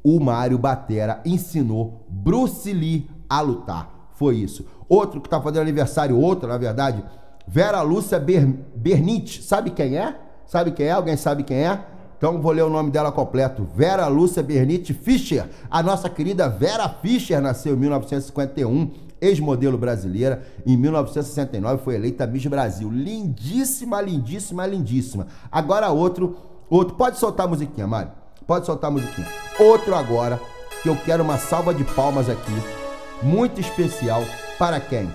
O 0.02 0.20
Mário 0.20 0.58
Batera 0.58 1.20
ensinou 1.24 2.06
Bruce 2.08 2.72
Lee 2.72 3.11
a 3.28 3.40
lutar. 3.40 4.11
Foi 4.12 4.37
isso. 4.37 4.64
Outro 4.88 5.20
que 5.20 5.28
tá 5.28 5.40
fazendo 5.40 5.62
aniversário, 5.62 6.18
outro, 6.18 6.48
na 6.48 6.58
verdade, 6.58 7.04
Vera 7.46 7.80
Lúcia 7.82 8.18
Ber 8.18 8.46
Bernite. 8.74 9.42
Sabe 9.42 9.70
quem 9.70 9.96
é? 9.96 10.14
Sabe 10.46 10.72
quem 10.72 10.87
é? 10.87 10.92
Alguém 10.92 11.16
sabe 11.16 11.42
quem 11.42 11.58
é? 11.58 11.84
Então 12.16 12.42
vou 12.42 12.52
ler 12.52 12.62
o 12.62 12.70
nome 12.70 12.90
dela 12.90 13.12
completo. 13.12 13.66
Vera 13.74 14.08
Lúcia 14.08 14.42
Bernite 14.42 14.92
Fischer. 14.92 15.48
A 15.70 15.82
nossa 15.82 16.08
querida 16.08 16.48
Vera 16.48 16.88
Fischer 16.88 17.40
nasceu 17.40 17.74
em 17.74 17.78
1951, 17.78 18.90
ex-modelo 19.20 19.78
brasileira. 19.78 20.42
Em 20.66 20.76
1969 20.76 21.82
foi 21.84 21.94
eleita 21.94 22.26
Miss 22.26 22.44
Brasil. 22.46 22.90
Lindíssima, 22.90 24.00
lindíssima, 24.00 24.66
lindíssima. 24.66 25.28
Agora 25.50 25.90
outro, 25.90 26.37
outro. 26.68 26.96
Pode 26.96 27.18
soltar 27.18 27.46
a 27.46 27.48
musiquinha, 27.48 27.87
Mário. 27.87 28.11
Pode 28.48 28.64
soltar 28.64 28.88
a 28.88 28.92
musiquinha. 28.92 29.28
Outro 29.58 29.94
agora, 29.94 30.40
que 30.82 30.88
eu 30.88 30.96
quero 30.96 31.22
uma 31.22 31.37
salva 31.37 31.74
de 31.74 31.84
palmas 31.84 32.30
aqui, 32.30 32.62
muito 33.22 33.61
especial, 33.61 34.24
para 34.58 34.80
quem? 34.80 35.06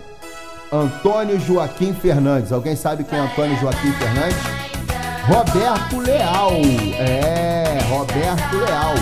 Antônio 0.71 1.39
Joaquim 1.39 1.95
Fernandes. 1.95 2.51
Alguém 2.51 2.75
sabe 2.75 3.03
quem 3.03 3.17
é 3.17 3.21
Antônio 3.23 3.57
Joaquim 3.57 3.91
Fernandes? 3.93 4.37
Roberto 5.25 5.99
Leal. 5.99 6.51
É, 6.99 7.79
Roberto 7.89 8.55
Leal. 8.55 8.93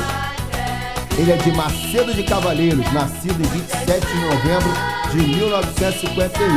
Ele 1.17 1.33
é 1.33 1.35
de 1.35 1.51
Macedo 1.51 2.13
de 2.13 2.23
Cavaleiros, 2.23 2.89
nascido 2.93 3.37
em 3.37 3.49
27 3.49 4.07
de 4.07 4.15
novembro 4.21 4.71
de 5.11 5.17
1951. 5.17 6.47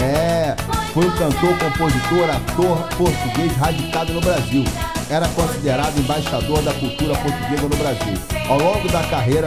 É, 0.00 0.54
foi 0.92 1.04
um 1.04 1.10
cantor, 1.10 1.58
compositor, 1.58 2.30
ator 2.30 2.78
português 2.96 3.56
radicado 3.56 4.12
no 4.12 4.20
Brasil. 4.20 4.62
Era 5.14 5.28
considerado 5.28 5.96
embaixador 5.96 6.60
da 6.62 6.72
cultura 6.72 7.14
portuguesa 7.14 7.62
no 7.62 7.76
Brasil. 7.76 8.14
Ao 8.48 8.58
longo 8.58 8.88
da 8.88 9.00
carreira 9.04 9.46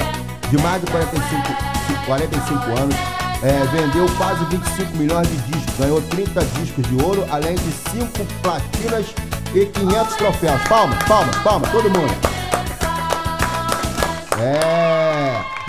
de 0.49 0.57
mais 0.59 0.79
de 0.79 0.89
45, 0.89 2.05
45 2.05 2.63
anos, 2.79 2.95
é, 3.43 3.65
vendeu 3.75 4.05
quase 4.15 4.45
25 4.45 4.95
milhões 4.95 5.27
de 5.27 5.35
discos, 5.35 5.75
ganhou 5.77 6.01
30 6.03 6.45
discos 6.45 6.87
de 6.87 7.03
ouro, 7.03 7.27
além 7.29 7.55
de 7.55 7.69
5 7.91 8.07
platinas 8.41 9.07
e 9.53 9.65
500 9.65 10.15
troféus. 10.15 10.61
Palmas, 10.69 11.03
palmas, 11.03 11.35
palmas, 11.39 11.69
todo 11.69 11.89
mundo. 11.89 12.15
É. 14.39 15.16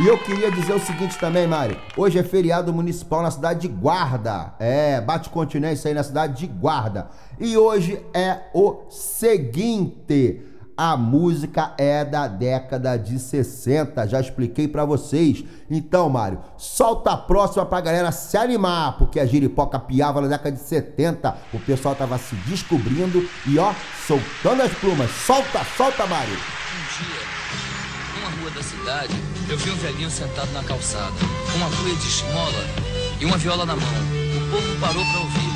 E 0.01 0.07
eu 0.07 0.19
queria 0.19 0.51
dizer 0.51 0.75
o 0.75 0.81
seguinte 0.81 1.19
também, 1.19 1.47
Mário. 1.47 1.79
Hoje 1.97 2.19
é 2.19 2.23
feriado 2.23 2.73
municipal 2.73 3.23
na 3.23 3.31
cidade 3.31 3.61
de 3.61 3.69
Guarda. 3.69 4.55
É, 4.59 5.01
bate 5.01 5.31
continência 5.31 5.89
aí 5.89 5.95
na 5.95 6.03
cidade 6.03 6.39
de 6.39 6.47
Guarda. 6.47 7.09
E 7.39 7.57
hoje 7.57 8.05
é 8.15 8.43
o 8.55 8.87
seguinte. 8.91 10.43
A 10.81 10.97
música 10.97 11.75
é 11.77 12.05
da 12.05 12.29
década 12.29 12.97
de 12.97 13.19
60, 13.19 14.07
já 14.07 14.21
expliquei 14.21 14.69
pra 14.69 14.85
vocês. 14.85 15.43
Então, 15.69 16.09
Mário, 16.09 16.39
solta 16.57 17.11
a 17.11 17.17
próxima 17.17 17.67
pra 17.67 17.81
galera 17.81 18.13
se 18.13 18.37
animar, 18.37 18.97
porque 18.97 19.19
a 19.19 19.27
giripoca 19.27 19.77
piava 19.81 20.21
na 20.21 20.29
década 20.29 20.53
de 20.53 20.61
70. 20.61 21.37
O 21.53 21.59
pessoal 21.59 21.97
tava 21.97 22.17
se 22.17 22.37
descobrindo 22.47 23.29
e 23.45 23.59
ó, 23.59 23.75
soltando 24.07 24.63
as 24.63 24.73
plumas. 24.75 25.11
Solta, 25.11 25.65
solta, 25.77 26.07
Mário. 26.07 26.35
Um 26.35 27.03
dia, 27.03 28.21
numa 28.21 28.41
rua 28.41 28.51
da 28.53 28.63
cidade, 28.63 29.15
eu 29.51 29.57
vi 29.57 29.71
um 29.71 29.77
velhinho 29.77 30.11
sentado 30.11 30.53
na 30.53 30.63
calçada, 30.63 31.13
com 31.51 31.59
uma 31.59 31.71
cuia 31.71 31.95
de 31.95 32.09
esmola 32.09 32.65
e 33.19 33.25
uma 33.25 33.39
viola 33.39 33.65
na 33.65 33.75
mão. 33.75 33.89
O 34.37 34.51
povo 34.51 34.79
parou 34.79 35.05
para 35.05 35.21
ouvir. 35.21 35.49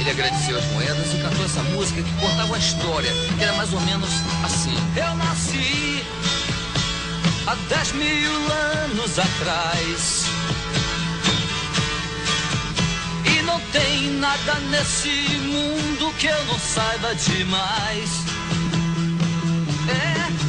Ele 0.00 0.10
agradeceu 0.10 0.58
as 0.58 0.64
moedas 0.66 1.12
e 1.12 1.22
cantou 1.22 1.44
essa 1.44 1.62
música 1.64 2.02
que 2.02 2.12
contava 2.14 2.46
uma 2.46 2.58
história, 2.58 3.10
que 3.36 3.42
era 3.42 3.52
mais 3.54 3.72
ou 3.72 3.80
menos 3.82 4.08
assim. 4.44 4.74
Eu 4.96 5.14
nasci 5.16 6.02
há 7.46 7.54
10 7.54 7.92
mil 7.92 8.32
anos 8.52 9.18
atrás. 9.18 10.24
E 13.24 13.42
não 13.42 13.60
tem 13.72 14.10
nada 14.12 14.54
nesse 14.70 15.08
mundo 15.38 16.14
que 16.18 16.26
eu 16.26 16.44
não 16.46 16.58
saiba 16.58 17.14
demais. 17.14 18.10
É, 19.88 20.43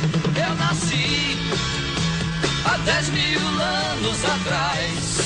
10 2.85 3.09
mil 3.09 3.39
anos 3.39 4.23
atrás. 4.23 5.17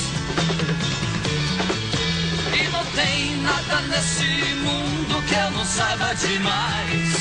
E 2.58 2.68
não 2.68 2.84
tem 2.86 3.36
nada 3.42 3.82
nesse 3.82 4.54
mundo 4.54 5.22
que 5.28 5.34
eu 5.34 5.50
não 5.50 5.64
saiba 5.64 6.14
demais. 6.14 7.14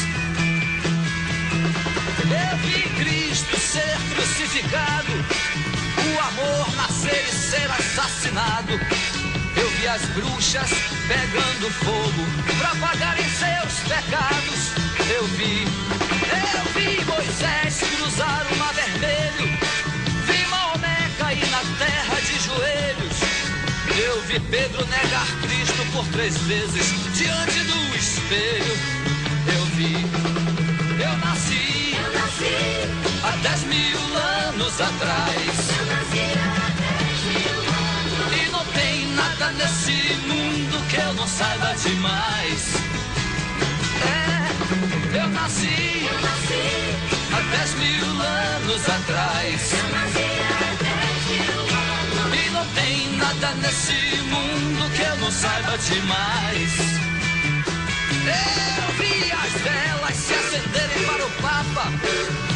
Eu 2.24 2.58
vi 2.60 2.84
Cristo 2.96 3.60
ser 3.60 3.98
crucificado, 4.16 5.12
o 5.12 6.20
amor 6.20 6.76
nascer 6.78 7.26
e 7.28 7.36
ser 7.36 7.70
assassinado. 7.72 8.74
Eu 9.58 9.70
vi 9.72 9.88
as 9.88 10.02
bruxas 10.06 10.70
pegando 11.08 11.70
fogo 11.84 12.26
pra 12.58 12.76
pagarem 12.88 13.26
seus 13.26 13.80
pecados. 13.88 14.72
Eu 15.10 15.26
vi, 15.28 15.66
eu 16.56 16.74
vi 16.74 17.04
Moisés 17.04 17.82
cruzar 17.98 18.48
o 18.54 18.56
mar 18.58 18.74
vermelho. 18.74 19.59
Eu 24.10 24.20
vi 24.24 24.40
Pedro 24.40 24.84
negar 24.88 25.28
Cristo 25.44 25.86
por 25.94 26.04
três 26.08 26.36
vezes 26.40 27.14
diante 27.14 27.60
do 27.60 27.96
espelho. 27.96 28.76
Eu 29.54 29.66
vi, 29.76 29.94
eu 31.00 31.18
nasci, 31.18 31.94
eu 31.96 32.12
nasci 32.20 32.90
há 33.24 33.30
dez 33.44 33.64
mil 33.66 34.00
anos 34.48 34.82
atrás. 34.82 35.70
E 38.34 38.50
não 38.52 38.66
tem 38.66 39.14
nada 39.14 39.52
nesse 39.52 40.16
mundo 40.26 40.88
que 40.90 40.96
eu 40.96 41.14
não 41.14 41.28
saiba 41.28 41.76
demais. 41.76 42.74
É, 44.02 45.20
eu 45.20 45.28
nasci, 45.28 46.08
eu 46.12 46.20
nasci 46.20 46.96
há 47.32 47.58
dez 47.58 47.74
mil 47.76 48.22
anos 48.22 48.90
atrás. 48.90 49.89
Nesse 53.60 54.22
mundo 54.24 54.90
que 54.96 55.02
eu 55.02 55.16
não 55.18 55.32
saiba 55.32 55.78
demais. 55.78 56.72
Eu 58.26 58.94
vi 58.98 59.32
as 59.32 59.62
velas 59.62 60.16
se 60.16 60.34
acenderem 60.34 61.06
para 61.06 61.26
o 61.26 61.30
Papa. 61.42 61.92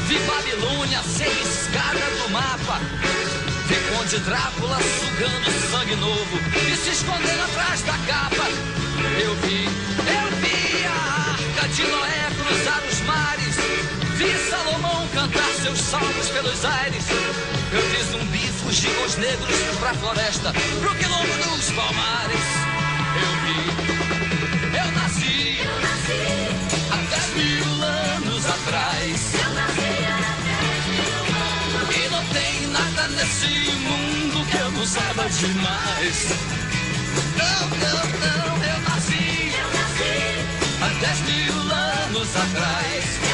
Vi 0.07 0.19
Babilônia 0.19 1.01
ser 1.03 1.31
escada 1.41 1.99
do 1.99 2.29
mapa. 2.31 2.79
Vi 3.67 3.75
Conde 3.95 4.17
Drácula 4.19 4.77
sugando 4.99 5.71
sangue 5.71 5.95
novo 5.95 6.39
e 6.71 6.75
se 6.75 6.89
escondendo 6.91 7.43
atrás 7.43 7.81
da 7.81 7.93
capa. 8.07 8.47
Eu 9.23 9.35
vi 9.47 9.82
seus 15.63 15.79
salmos 15.79 16.27
pelos 16.27 16.65
aires. 16.65 17.05
Eu 17.71 17.81
vi 17.81 18.03
zumbi 18.11 18.47
fugir 18.61 18.93
com 18.95 19.05
os 19.05 19.15
negros 19.15 19.55
pra 19.79 19.93
floresta, 19.93 20.51
pro 20.81 20.93
quilombo 20.95 21.37
dos 21.37 21.71
palmares. 21.71 22.45
Eu 23.23 23.31
vi, 23.43 23.59
eu 24.77 24.91
nasci, 24.91 25.59
eu 25.63 25.79
nasci 25.87 26.21
dez 27.09 27.27
mil 27.37 27.81
anos 27.81 28.45
atrás. 28.45 29.33
Eu 29.35 29.53
nasci 29.53 29.91
dez 30.59 30.85
mil 30.91 31.15
anos. 31.31 31.95
E 31.95 32.09
não 32.09 32.25
tem 32.25 32.67
nada 32.67 33.07
nesse 33.07 33.47
mundo 33.87 34.45
que 34.49 34.57
eu 34.57 34.69
não 34.69 34.85
saiba 34.85 35.29
demais. 35.29 36.27
Não, 37.37 37.69
não, 37.69 38.03
não, 38.19 38.63
eu 38.65 38.79
nasci, 38.89 39.53
eu 39.55 39.69
nasci 39.79 40.43
há 40.81 40.87
dez 40.99 41.19
mil 41.21 41.55
anos 41.71 42.35
atrás. 42.35 43.32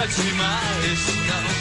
Não 0.00 0.08
saiba 0.08 0.22
demais. 0.22 1.06
Não, 1.26 1.42
não. 1.42 1.50
Eu 1.50 1.59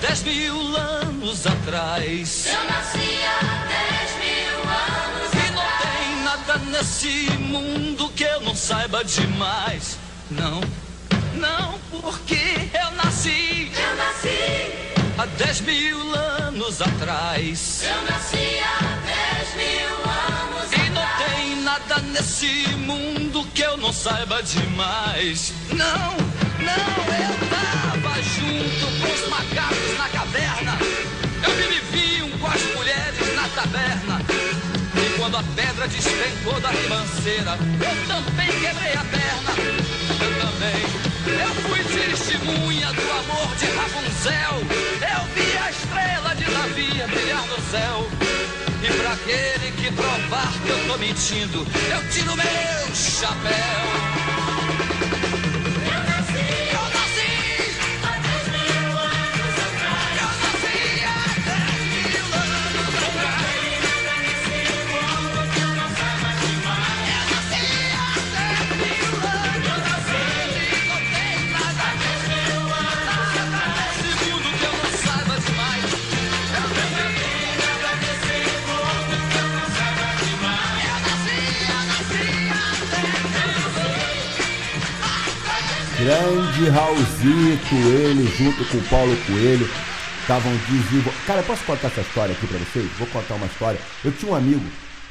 dez 0.00 0.22
mil 0.22 0.76
anos 0.76 1.46
atrás. 1.46 2.46
Eu 2.46 2.64
nasci 2.64 3.20
há 3.24 3.66
dez 3.68 4.10
mil 4.18 4.58
anos 4.70 5.30
E 5.34 5.50
não 5.52 5.68
tem 5.82 6.24
nada 6.24 6.58
nesse 6.70 7.30
mundo 7.38 8.08
que 8.16 8.24
eu 8.24 8.40
não 8.40 8.54
saiba 8.54 9.04
demais. 9.04 9.98
Não, 10.30 10.60
não, 11.34 11.78
porque 11.90 12.70
eu 12.72 12.90
nasci. 12.92 13.70
Eu 13.74 13.96
nasci 13.96 14.98
há 15.18 15.26
dez 15.26 15.60
mil 15.60 16.14
anos 16.14 16.80
atrás. 16.80 17.82
Eu 17.84 18.02
nasci 18.10 18.58
há 18.60 18.78
dez 19.04 19.54
mil 19.56 19.96
anos 20.10 20.72
E 20.72 20.90
não 20.90 21.06
tem 21.26 21.56
nada 21.62 21.98
nesse 22.12 22.68
mundo 22.78 23.46
que 23.54 23.62
eu 23.62 23.76
não 23.76 23.92
saiba 23.92 24.42
demais. 24.42 25.52
Não, 25.72 26.16
não, 26.60 27.00
eu 27.26 27.34
tava 27.48 28.22
junto 28.22 28.86
com 29.00 29.12
os 29.12 29.28
macacos 29.28 29.98
na 29.98 30.08
caverna. 30.08 30.78
Eu 31.42 31.54
me 31.56 31.80
viviam 31.80 32.30
com 32.38 32.46
as 32.46 32.62
mulheres 32.74 33.34
na 33.34 33.48
taberna. 33.48 34.20
E 34.94 35.18
quando 35.18 35.36
a 35.36 35.42
pedra 35.54 35.88
despencou 35.88 36.60
da 36.60 36.70
ribanceira, 36.70 37.58
eu 37.60 38.06
também 38.06 38.48
quebrei 38.48 38.92
a 38.92 39.04
perna. 39.04 39.52
Eu 40.20 40.32
também. 40.40 41.00
Eu 41.40 41.54
fui 41.62 41.84
testemunha 41.84 42.92
do 42.92 43.10
amor 43.10 43.56
de 43.56 43.66
Rapunzel. 43.66 44.54
Eu 45.00 45.24
vi 45.34 45.58
a 45.58 45.70
estrela 45.70 46.34
de 46.34 46.44
Davi 46.44 46.90
brilhar 47.08 47.46
no 47.46 47.60
céu. 47.70 48.06
E 48.82 48.92
pra 48.94 49.12
aquele 49.12 49.72
que 49.72 49.92
provar 49.92 50.52
que 50.64 50.68
eu 50.70 50.86
tô 50.86 50.96
mentindo, 50.98 51.66
eu 51.90 52.10
tiro 52.10 52.34
meu 52.36 52.94
chapéu. 52.94 54.29
Grande 86.10 86.68
Raulzito, 86.70 87.72
ele 87.86 88.24
junto 88.24 88.68
com 88.68 88.78
o 88.78 88.88
Paulo 88.90 89.12
Coelho 89.28 89.64
estavam 90.20 90.50
desenvolvendo. 90.68 91.24
Cara, 91.24 91.40
posso 91.44 91.64
contar 91.64 91.86
essa 91.86 92.00
história 92.00 92.34
aqui 92.34 92.48
pra 92.48 92.58
vocês? 92.58 92.90
Vou 92.98 93.06
contar 93.06 93.36
uma 93.36 93.46
história. 93.46 93.78
Eu 94.04 94.10
tinha 94.10 94.32
um 94.32 94.34
amigo, 94.34 94.60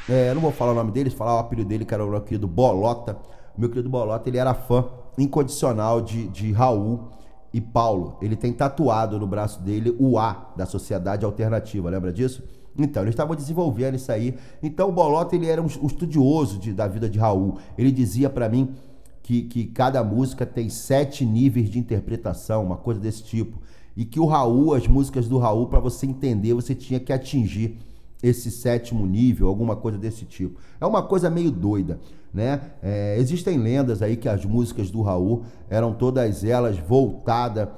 é, 0.06 0.34
não 0.34 0.42
vou 0.42 0.52
falar 0.52 0.72
o 0.72 0.74
nome 0.74 0.92
dele, 0.92 1.08
falar 1.08 1.36
o 1.36 1.38
apelido 1.38 1.66
dele, 1.70 1.86
que 1.86 1.94
era 1.94 2.04
o 2.04 2.10
meu 2.10 2.20
querido 2.20 2.46
Bolota. 2.46 3.16
Meu 3.56 3.70
querido 3.70 3.88
Bolota, 3.88 4.28
ele 4.28 4.36
era 4.36 4.52
fã 4.52 4.84
incondicional 5.16 6.02
de, 6.02 6.28
de 6.28 6.52
Raul 6.52 7.08
e 7.50 7.62
Paulo. 7.62 8.18
Ele 8.20 8.36
tem 8.36 8.52
tatuado 8.52 9.18
no 9.18 9.26
braço 9.26 9.62
dele 9.62 9.96
o 9.98 10.18
A 10.18 10.52
da 10.54 10.66
Sociedade 10.66 11.24
Alternativa, 11.24 11.88
lembra 11.88 12.12
disso? 12.12 12.42
Então, 12.78 13.02
eles 13.04 13.14
estavam 13.14 13.34
desenvolvendo 13.34 13.94
isso 13.94 14.12
aí. 14.12 14.34
Então, 14.62 14.90
o 14.90 14.92
Bolota, 14.92 15.34
ele 15.34 15.48
era 15.48 15.62
um, 15.62 15.66
um 15.82 15.86
estudioso 15.86 16.58
de- 16.58 16.74
da 16.74 16.86
vida 16.86 17.08
de 17.08 17.18
Raul. 17.18 17.56
Ele 17.78 17.90
dizia 17.90 18.28
pra 18.28 18.50
mim 18.50 18.74
que, 19.22 19.42
que 19.42 19.66
cada 19.66 20.02
música 20.02 20.44
tem 20.44 20.68
sete 20.68 21.24
níveis 21.24 21.70
de 21.70 21.78
interpretação, 21.78 22.64
uma 22.64 22.76
coisa 22.76 23.00
desse 23.00 23.22
tipo. 23.22 23.58
E 23.96 24.04
que 24.04 24.20
o 24.20 24.26
Raul, 24.26 24.74
as 24.74 24.86
músicas 24.86 25.28
do 25.28 25.38
Raul, 25.38 25.66
para 25.66 25.80
você 25.80 26.06
entender, 26.06 26.54
você 26.54 26.74
tinha 26.74 26.98
que 26.98 27.12
atingir 27.12 27.78
esse 28.22 28.50
sétimo 28.50 29.06
nível, 29.06 29.48
alguma 29.48 29.76
coisa 29.76 29.98
desse 29.98 30.24
tipo. 30.24 30.60
É 30.80 30.86
uma 30.86 31.02
coisa 31.02 31.30
meio 31.30 31.50
doida, 31.50 31.98
né? 32.32 32.60
É, 32.82 33.16
existem 33.18 33.58
lendas 33.58 34.02
aí 34.02 34.16
que 34.16 34.28
as 34.28 34.44
músicas 34.44 34.90
do 34.90 35.02
Raul 35.02 35.44
eram 35.68 35.92
todas 35.92 36.44
elas 36.44 36.78
voltadas 36.78 37.68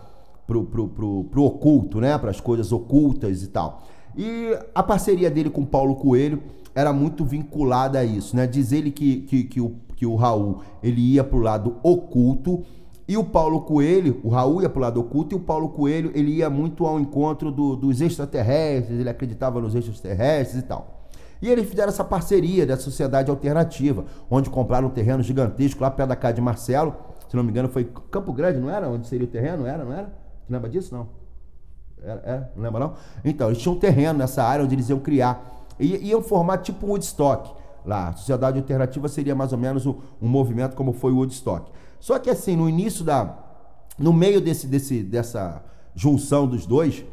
pro, 0.47 0.65
pro, 0.65 0.89
pro, 0.89 1.25
pro 1.25 1.45
oculto, 1.45 2.01
né? 2.01 2.19
Para 2.19 2.31
as 2.31 2.41
coisas 2.41 2.73
ocultas 2.73 3.43
e 3.43 3.49
tal. 3.49 3.83
E 4.17 4.57
a 4.75 4.83
parceria 4.83 5.31
dele 5.31 5.49
com 5.49 5.65
Paulo 5.65 5.97
Coelho 5.97 6.43
era 6.75 6.93
muito 6.93 7.25
vinculada 7.25 7.99
a 7.99 8.05
isso, 8.05 8.35
né? 8.37 8.47
Diz 8.47 8.73
ele 8.73 8.91
que, 8.91 9.21
que, 9.23 9.45
que, 9.45 9.61
o, 9.61 9.77
que 9.97 10.07
o 10.07 10.15
Raul 10.17 10.61
ele 10.83 11.01
ia 11.01 11.23
pro 11.25 11.39
lado 11.39 11.77
oculto 11.83 12.63
e 13.07 13.17
o 13.17 13.25
Paulo 13.25 13.61
Coelho, 13.63 14.21
o 14.23 14.29
Raul 14.29 14.63
ia 14.63 14.69
pro 14.71 14.81
lado 14.81 15.01
oculto 15.01 15.35
e 15.35 15.37
o 15.37 15.41
Paulo 15.41 15.69
Coelho 15.71 16.11
ele 16.15 16.31
ia 16.37 16.49
muito 16.49 16.87
ao 16.87 16.99
encontro 16.99 17.51
do- 17.51 17.77
dos 17.77 18.01
extraterrestres, 18.01 18.99
ele 19.01 19.09
acreditava 19.09 19.61
nos 19.61 19.75
extraterrestres 19.75 20.63
e 20.63 20.67
tal. 20.67 21.01
E 21.43 21.49
eles 21.49 21.69
fizeram 21.69 21.89
essa 21.89 22.05
parceria 22.05 22.65
da 22.65 22.77
sociedade 22.77 23.29
alternativa, 23.29 24.05
onde 24.31 24.49
compraram 24.49 24.87
um 24.89 24.91
terreno 24.93 25.23
gigantesco 25.25 25.83
lá 25.83 25.91
perto 25.91 26.11
da 26.11 26.17
casa 26.17 26.35
de 26.35 26.41
Marcelo. 26.41 26.95
Se 27.29 27.37
não 27.37 27.43
me 27.43 27.51
engano, 27.51 27.69
foi 27.69 27.85
Campo 28.11 28.33
Grande, 28.33 28.61
não 28.61 28.71
era? 28.71 28.89
Onde 28.89 29.09
seria 29.09 29.25
o 29.27 29.29
terreno? 29.31 29.67
Era, 29.67 29.85
não 29.85 29.93
era? 29.93 30.13
Lembra 30.49 30.71
disso? 30.71 30.95
Não. 30.95 31.09
Era, 32.01 32.23
era? 32.25 32.53
Não 32.55 32.63
lembra 32.63 32.79
não? 32.81 32.95
Então, 33.25 33.49
eles 33.49 33.59
tinham 33.61 33.75
um 33.75 33.79
terreno 33.79 34.19
nessa 34.21 34.45
área 34.45 34.65
onde 34.65 34.75
eles 34.75 34.89
iam 34.89 35.01
criar. 35.01 35.62
E 35.79 36.09
iam 36.09 36.23
formar 36.23 36.59
tipo 36.59 36.87
um 36.87 36.91
Woodstock 36.91 37.51
lá. 37.85 38.09
A 38.09 38.13
sociedade 38.13 38.59
alternativa 38.59 39.09
seria 39.09 39.35
mais 39.35 39.53
ou 39.53 39.59
menos 39.59 39.87
um, 39.87 39.95
um 40.21 40.29
movimento 40.29 40.77
como 40.77 40.93
foi 40.93 41.13
o 41.13 41.17
Woodstock. 41.17 41.71
Só 42.01 42.19
que 42.19 42.31
assim, 42.31 42.57
no 42.57 42.69
início 42.69 43.05
da. 43.05 43.39
No 43.99 44.13
meio 44.13 44.41
desse, 44.41 44.67
desse, 44.67 45.03
dessa 45.03 45.63
junção 45.95 46.47
dos 46.47 46.67
dois, 46.67 47.05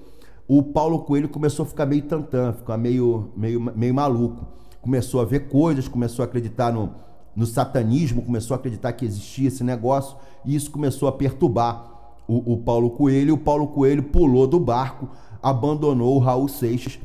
o 0.47 0.63
Paulo 0.63 0.99
Coelho 0.99 1.27
começou 1.27 1.63
a 1.63 1.67
ficar 1.67 1.85
meio 1.85 2.01
tantã, 2.03 2.53
ficar 2.53 2.77
meio, 2.77 3.31
meio, 3.35 3.59
meio 3.59 3.93
maluco. 3.93 4.47
Começou 4.81 5.19
a 5.21 5.25
ver 5.25 5.49
coisas, 5.49 5.87
começou 5.87 6.23
a 6.23 6.25
acreditar 6.25 6.71
no, 6.71 6.95
no 7.35 7.45
satanismo, 7.45 8.21
começou 8.21 8.55
a 8.55 8.57
acreditar 8.57 8.93
que 8.93 9.05
existia 9.05 9.49
esse 9.49 9.63
negócio, 9.63 10.15
e 10.45 10.55
isso 10.55 10.71
começou 10.71 11.07
a 11.09 11.11
perturbar 11.11 11.91
o, 12.27 12.53
o 12.53 12.57
Paulo 12.57 12.91
Coelho. 12.91 13.29
E 13.29 13.31
o 13.33 13.37
Paulo 13.37 13.67
Coelho 13.67 14.03
pulou 14.03 14.47
do 14.47 14.59
barco, 14.59 15.09
abandonou 15.43 16.15
o 16.15 16.19
Raul 16.19 16.47
Seixas 16.47 16.97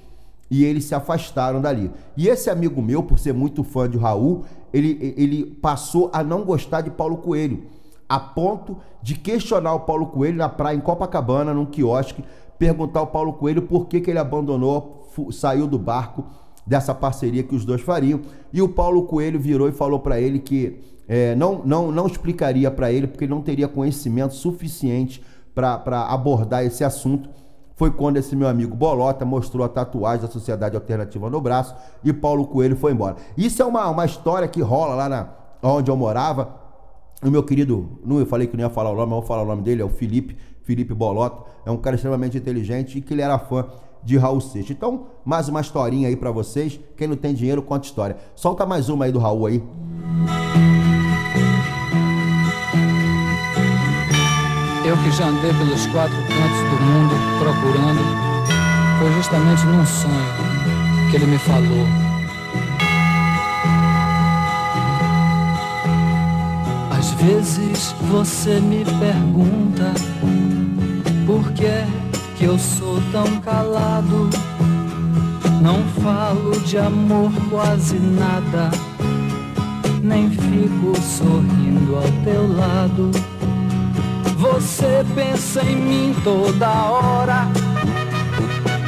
e 0.50 0.64
eles 0.64 0.84
se 0.84 0.94
afastaram 0.94 1.60
dali. 1.60 1.90
E 2.16 2.28
esse 2.28 2.50
amigo 2.50 2.82
meu, 2.82 3.02
por 3.02 3.18
ser 3.18 3.32
muito 3.32 3.64
fã 3.64 3.88
de 3.88 3.98
Raul, 3.98 4.44
ele, 4.72 5.14
ele 5.16 5.44
passou 5.44 6.10
a 6.12 6.22
não 6.22 6.44
gostar 6.44 6.80
de 6.80 6.90
Paulo 6.90 7.18
Coelho, 7.18 7.64
a 8.08 8.18
ponto 8.18 8.76
de 9.02 9.14
questionar 9.14 9.74
o 9.74 9.80
Paulo 9.80 10.06
Coelho 10.06 10.36
na 10.36 10.48
praia 10.48 10.76
em 10.76 10.80
Copacabana, 10.80 11.54
num 11.54 11.66
quiosque, 11.66 12.24
perguntar 12.58 13.00
ao 13.00 13.06
Paulo 13.06 13.32
Coelho 13.34 13.62
por 13.62 13.86
que, 13.86 14.00
que 14.00 14.10
ele 14.10 14.18
abandonou, 14.18 15.08
saiu 15.30 15.66
do 15.66 15.78
barco 15.78 16.24
dessa 16.66 16.94
parceria 16.94 17.42
que 17.42 17.54
os 17.54 17.64
dois 17.64 17.80
fariam. 17.80 18.20
E 18.52 18.60
o 18.62 18.68
Paulo 18.68 19.04
Coelho 19.04 19.38
virou 19.38 19.68
e 19.68 19.72
falou 19.72 19.98
para 20.00 20.20
ele 20.20 20.38
que 20.38 20.80
é, 21.06 21.34
não, 21.34 21.62
não, 21.64 21.92
não 21.92 22.06
explicaria 22.06 22.70
para 22.70 22.92
ele, 22.92 23.06
porque 23.06 23.24
ele 23.24 23.34
não 23.34 23.42
teria 23.42 23.68
conhecimento 23.68 24.34
suficiente 24.34 25.22
para 25.54 26.06
abordar 26.08 26.64
esse 26.64 26.82
assunto 26.82 27.28
foi 27.76 27.90
quando 27.90 28.16
esse 28.16 28.36
meu 28.36 28.48
amigo 28.48 28.76
Bolota 28.76 29.24
mostrou 29.24 29.64
a 29.64 29.68
tatuagem 29.68 30.22
da 30.22 30.30
Sociedade 30.30 30.76
Alternativa 30.76 31.28
no 31.28 31.40
braço 31.40 31.74
e 32.02 32.12
Paulo 32.12 32.46
Coelho 32.46 32.76
foi 32.76 32.92
embora. 32.92 33.16
Isso 33.36 33.62
é 33.62 33.64
uma, 33.64 33.88
uma 33.88 34.04
história 34.04 34.46
que 34.46 34.60
rola 34.60 34.94
lá 34.94 35.08
na, 35.08 35.28
onde 35.62 35.90
eu 35.90 35.96
morava. 35.96 36.62
O 37.22 37.30
meu 37.30 37.42
querido, 37.42 37.98
não 38.04 38.18
eu 38.18 38.26
falei 38.26 38.46
que 38.46 38.56
não 38.56 38.64
ia 38.64 38.70
falar 38.70 38.90
o 38.90 38.94
nome, 38.94 39.10
mas 39.10 39.18
vou 39.20 39.26
falar 39.26 39.42
o 39.42 39.46
nome 39.46 39.62
dele, 39.62 39.82
é 39.82 39.84
o 39.84 39.88
Felipe, 39.88 40.36
Felipe 40.62 40.94
Bolota. 40.94 41.42
É 41.64 41.70
um 41.70 41.76
cara 41.76 41.96
extremamente 41.96 42.36
inteligente 42.36 42.98
e 42.98 43.00
que 43.00 43.14
ele 43.14 43.22
era 43.22 43.38
fã 43.38 43.66
de 44.02 44.18
Raul 44.18 44.40
Seixas. 44.40 44.72
Então, 44.72 45.06
mais 45.24 45.48
uma 45.48 45.60
historinha 45.60 46.08
aí 46.08 46.16
pra 46.16 46.30
vocês. 46.30 46.78
Quem 46.96 47.08
não 47.08 47.16
tem 47.16 47.34
dinheiro, 47.34 47.62
conta 47.62 47.86
história. 47.86 48.16
Solta 48.34 48.66
mais 48.66 48.88
uma 48.88 49.06
aí 49.06 49.12
do 49.12 49.18
Raul 49.18 49.46
aí. 49.46 49.62
Eu 54.94 55.02
que 55.02 55.10
já 55.10 55.26
andei 55.26 55.52
pelos 55.52 55.88
quatro 55.88 56.16
cantos 56.16 56.60
do 56.70 56.84
mundo 56.84 57.16
procurando, 57.40 58.00
foi 59.00 59.12
justamente 59.14 59.66
num 59.66 59.84
sonho 59.84 61.10
que 61.10 61.16
ele 61.16 61.26
me 61.26 61.38
falou. 61.38 61.84
Às 66.96 67.10
vezes 67.14 67.92
você 68.08 68.60
me 68.60 68.84
pergunta 68.84 69.94
por 71.26 71.50
que 71.54 71.66
é 71.66 71.88
que 72.36 72.44
eu 72.44 72.56
sou 72.56 73.02
tão 73.10 73.40
calado. 73.40 74.30
Não 75.60 75.82
falo 76.04 76.52
de 76.60 76.78
amor 76.78 77.32
quase 77.50 77.98
nada, 77.98 78.70
nem 80.00 80.30
fico 80.30 80.94
sorrindo 81.02 81.96
ao 81.96 82.22
teu 82.22 82.56
lado. 82.56 83.33
Você 84.44 85.02
pensa 85.14 85.62
em 85.62 85.74
mim 85.74 86.16
toda 86.22 86.68
hora. 86.68 87.48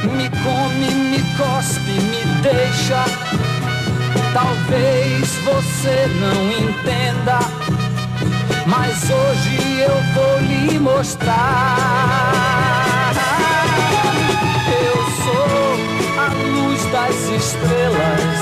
Me 0.03 0.29
come, 0.29 0.91
me 1.09 1.19
cospe, 1.35 1.93
me 1.93 2.23
deixa. 2.43 3.03
Talvez 4.33 5.27
você 5.37 6.07
não 6.21 6.51
entenda, 6.51 7.39
mas 8.67 9.09
hoje 9.09 9.79
eu 9.79 9.97
vou 10.13 10.39
lhe 10.41 10.77
mostrar. 10.77 11.41
Eu 14.69 14.97
sou 15.23 16.21
a 16.21 16.27
luz 16.35 16.85
das 16.91 17.15
estrelas. 17.31 18.37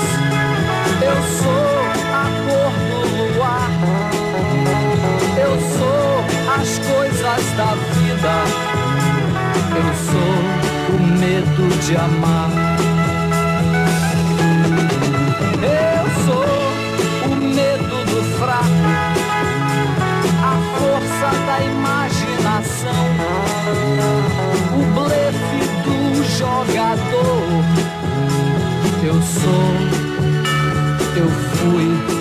Eu 1.00 1.16
sou 1.42 1.75
as 6.60 6.78
coisas 6.78 7.52
da 7.56 7.74
vida. 7.94 8.34
Eu 9.76 9.90
sou 10.08 10.36
o 10.94 11.00
medo 11.18 11.64
de 11.84 11.96
amar. 11.96 12.50
Eu 15.62 16.04
sou 16.24 16.48
o 17.30 17.36
medo 17.36 17.96
do 18.10 18.20
fraco, 18.38 18.88
a 20.42 20.54
força 20.78 21.28
da 21.46 21.58
imaginação, 21.64 23.04
o 24.74 24.82
blefe 24.94 25.62
do 25.84 25.96
jogador. 26.38 27.64
Eu 29.04 29.22
sou, 29.22 29.68
eu 31.16 31.28
fui, 31.28 32.15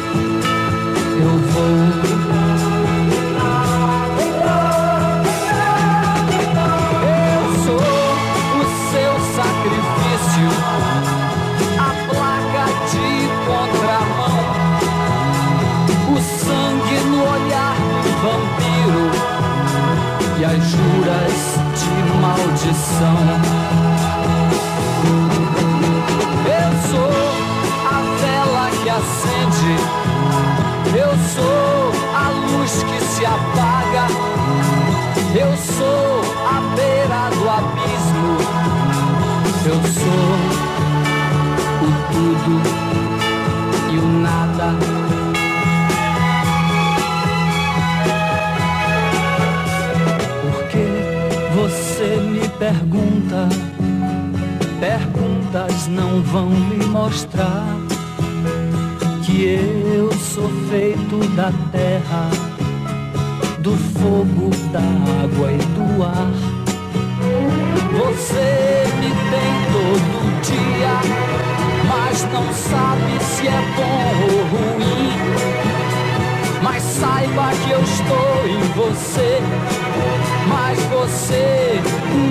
sou 40.06 40.38
o 41.82 41.91
tudo 42.12 42.56
e 43.91 43.97
o 43.97 44.08
nada. 44.22 44.70
Porque 50.41 50.86
você 51.56 52.10
me 52.18 52.47
pergunta, 52.60 53.49
perguntas 54.80 55.88
não 55.88 56.22
vão 56.22 56.49
me 56.49 56.86
mostrar 56.86 57.66
que 59.26 59.43
eu 59.43 60.12
sou 60.14 60.49
feito 60.70 61.18
da 61.36 61.51
terra, 61.72 62.30
do 63.60 63.76
fogo, 63.76 64.51
da 64.72 64.86
água 65.24 65.51
e 65.51 65.58
do 65.58 66.03
ar. 66.03 66.56
Você 67.97 68.84
me 68.99 69.05
todo 69.76 70.15
dia, 70.41 70.95
mas 71.89 72.23
não 72.32 72.47
sabe 72.53 73.11
se 73.21 73.45
é 73.47 73.61
bom 73.76 74.07
ou 74.23 74.38
ruim. 74.53 75.11
Mas 76.63 76.82
saiba 76.82 77.51
que 77.61 77.71
eu 77.71 77.82
estou 77.82 78.47
em 78.47 78.63
você, 78.80 79.41
mas 80.47 80.80
você 80.84 81.82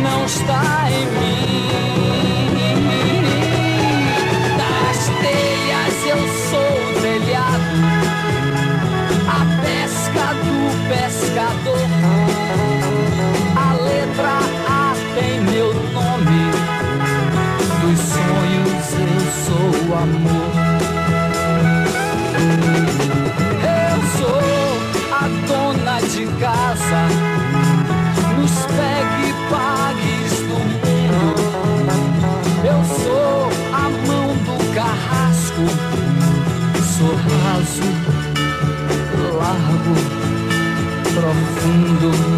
não 0.02 0.24
está 0.24 0.88
em 0.90 1.06
mim. 1.16 2.54
Das 4.56 4.98
telhas 5.20 5.96
eu 6.14 6.20
sou 6.48 6.72
o 6.80 6.92
telhado, 7.02 7.76
amor. 19.96 20.52
Eu 23.62 23.96
sou 24.18 24.40
a 25.12 25.28
dona 25.48 26.00
de 26.00 26.26
casa, 26.40 27.02
nos 28.38 28.56
pegue 28.66 29.28
e 29.28 29.34
pagues 29.50 30.32
do 30.48 30.58
mundo. 30.74 31.24
Eu 32.64 32.80
sou 33.02 33.50
a 33.72 33.88
mão 34.06 34.28
do 34.44 34.56
carrasco, 34.74 35.64
sou 36.96 37.14
raso, 37.14 37.88
largo, 39.38 39.94
profundo. 41.14 42.33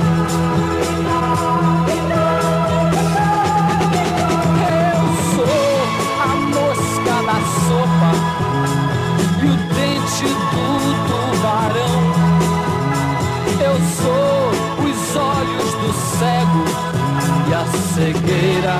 Cegueira 18.36 18.76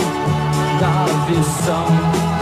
da 0.81 1.07
visão. 1.27 2.36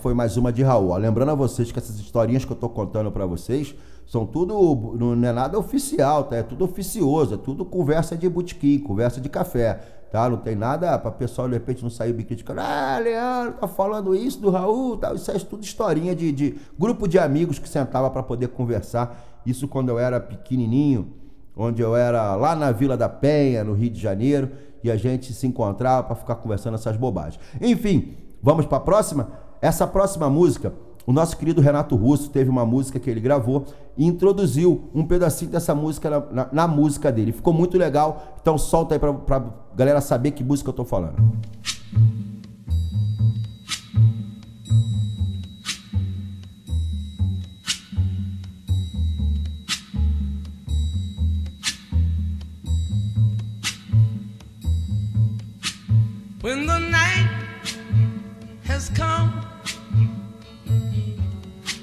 Foi 0.00 0.14
mais 0.14 0.36
uma 0.36 0.52
de 0.52 0.62
Raul. 0.62 0.96
Lembrando 0.96 1.30
a 1.30 1.34
vocês 1.34 1.70
que 1.70 1.78
essas 1.78 1.98
historinhas 1.98 2.44
que 2.44 2.52
eu 2.52 2.56
tô 2.56 2.68
contando 2.68 3.10
pra 3.10 3.26
vocês 3.26 3.74
são 4.06 4.24
tudo, 4.24 4.96
não 4.98 5.12
é 5.28 5.32
nada 5.32 5.58
oficial, 5.58 6.24
tá? 6.24 6.36
É 6.36 6.42
tudo 6.42 6.64
oficioso, 6.64 7.34
é 7.34 7.36
tudo 7.36 7.64
conversa 7.64 8.16
de 8.16 8.26
botequim, 8.28 8.78
conversa 8.78 9.20
de 9.20 9.28
café, 9.28 9.74
tá? 10.10 10.28
Não 10.30 10.38
tem 10.38 10.56
nada 10.56 10.98
pra 10.98 11.10
pessoal 11.10 11.46
de 11.46 11.54
repente 11.54 11.82
não 11.82 11.90
sair 11.90 12.14
me 12.14 12.24
criticando. 12.24 12.60
Ah, 12.60 12.98
Leandro, 12.98 13.54
tá 13.60 13.68
falando 13.68 14.14
isso 14.14 14.40
do 14.40 14.48
Raul, 14.48 14.96
tal. 14.96 15.14
Isso 15.14 15.30
é 15.30 15.38
tudo 15.38 15.62
historinha 15.62 16.16
de, 16.16 16.32
de 16.32 16.58
grupo 16.78 17.06
de 17.06 17.18
amigos 17.18 17.58
que 17.58 17.68
sentava 17.68 18.08
pra 18.08 18.22
poder 18.22 18.48
conversar. 18.48 19.42
Isso 19.44 19.68
quando 19.68 19.90
eu 19.90 19.98
era 19.98 20.18
pequenininho, 20.18 21.12
onde 21.54 21.82
eu 21.82 21.94
era 21.94 22.34
lá 22.34 22.56
na 22.56 22.72
Vila 22.72 22.96
da 22.96 23.10
Penha, 23.10 23.62
no 23.62 23.74
Rio 23.74 23.90
de 23.90 24.00
Janeiro, 24.00 24.50
e 24.82 24.90
a 24.90 24.96
gente 24.96 25.34
se 25.34 25.46
encontrava 25.46 26.04
pra 26.04 26.16
ficar 26.16 26.36
conversando 26.36 26.74
essas 26.74 26.96
bobagens. 26.96 27.42
Enfim, 27.60 28.16
vamos 28.42 28.64
pra 28.64 28.80
próxima? 28.80 29.47
Essa 29.60 29.86
próxima 29.86 30.30
música, 30.30 30.72
o 31.06 31.12
nosso 31.12 31.36
querido 31.36 31.60
Renato 31.60 31.96
Russo 31.96 32.30
teve 32.30 32.50
uma 32.50 32.64
música 32.64 32.98
que 33.00 33.08
ele 33.10 33.20
gravou 33.20 33.64
e 33.96 34.06
introduziu 34.06 34.88
um 34.94 35.04
pedacinho 35.04 35.50
dessa 35.50 35.74
música 35.74 36.08
na, 36.10 36.20
na- 36.30 36.48
na 36.52 36.68
música 36.68 37.10
dele. 37.10 37.32
Ficou 37.32 37.52
muito 37.52 37.76
legal, 37.76 38.38
então 38.40 38.56
solta 38.58 38.94
aí 38.94 38.98
pra, 38.98 39.12
pra 39.12 39.44
galera 39.74 40.00
saber 40.00 40.32
que 40.32 40.44
música 40.44 40.68
eu 40.70 40.74
tô 40.74 40.84
falando. 40.84 41.16
When 56.42 56.66
the 56.66 56.78
night 56.78 57.76
has 58.66 58.88
come 58.90 59.32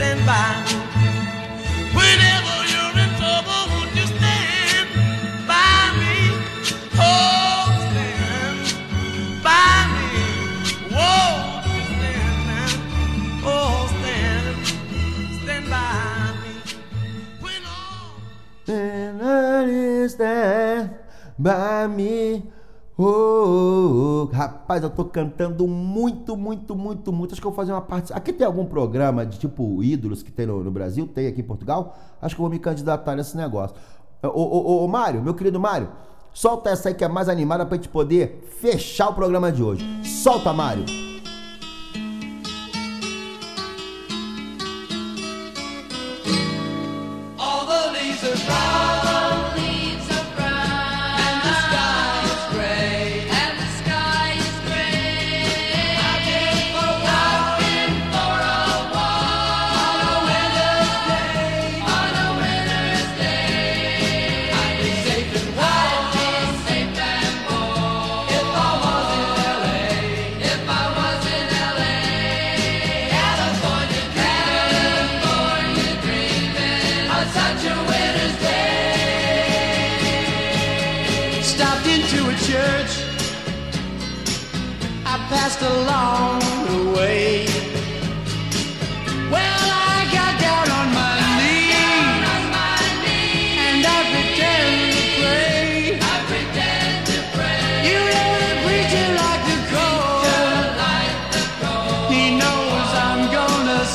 Stand 0.00 0.24
by. 0.24 0.64
Whenever 1.92 2.56
you're 2.72 2.96
in 3.04 3.10
trouble, 3.20 3.62
won't 3.68 3.92
you 3.94 4.06
stand 4.06 4.88
by 5.46 5.92
me? 6.00 6.16
Oh, 6.96 7.68
stand 7.84 8.58
by 9.44 9.76
me. 9.92 10.08
Whoa, 10.96 11.28
you 11.68 11.82
stand 11.92 12.38
now. 12.48 12.72
Oh, 13.44 13.92
stand, 14.00 14.56
stand 15.42 15.66
by 15.68 16.32
me. 16.40 16.52
When 17.42 17.62
all 19.20 20.08
stand 20.08 20.86
by 21.38 21.86
me. 21.88 22.50
Oh, 23.02 24.28
rapaz, 24.30 24.82
eu 24.82 24.90
tô 24.90 25.06
cantando 25.06 25.66
muito, 25.66 26.36
muito, 26.36 26.76
muito, 26.76 27.10
muito. 27.10 27.32
Acho 27.32 27.40
que 27.40 27.46
eu 27.46 27.50
vou 27.50 27.56
fazer 27.56 27.72
uma 27.72 27.80
parte. 27.80 28.12
Aqui 28.12 28.30
tem 28.30 28.46
algum 28.46 28.66
programa 28.66 29.24
de 29.24 29.38
tipo 29.38 29.82
ídolos 29.82 30.22
que 30.22 30.30
tem 30.30 30.44
no, 30.44 30.62
no 30.62 30.70
Brasil? 30.70 31.06
Tem 31.06 31.26
aqui 31.26 31.40
em 31.40 31.44
Portugal? 31.44 31.96
Acho 32.20 32.34
que 32.34 32.40
eu 32.42 32.44
vou 32.44 32.50
me 32.50 32.58
candidatar 32.58 33.16
nesse 33.16 33.38
negócio. 33.38 33.74
Ô, 34.22 34.28
ô, 34.28 34.82
ô, 34.82 34.84
ô, 34.84 34.88
Mário, 34.88 35.22
meu 35.22 35.32
querido 35.32 35.58
Mário, 35.58 35.88
solta 36.30 36.68
essa 36.68 36.90
aí 36.90 36.94
que 36.94 37.02
é 37.02 37.08
mais 37.08 37.30
animada 37.30 37.64
pra 37.64 37.76
gente 37.76 37.88
poder 37.88 38.46
fechar 38.60 39.08
o 39.08 39.14
programa 39.14 39.50
de 39.50 39.62
hoje. 39.62 39.82
Solta, 40.04 40.52
Mário. 40.52 41.09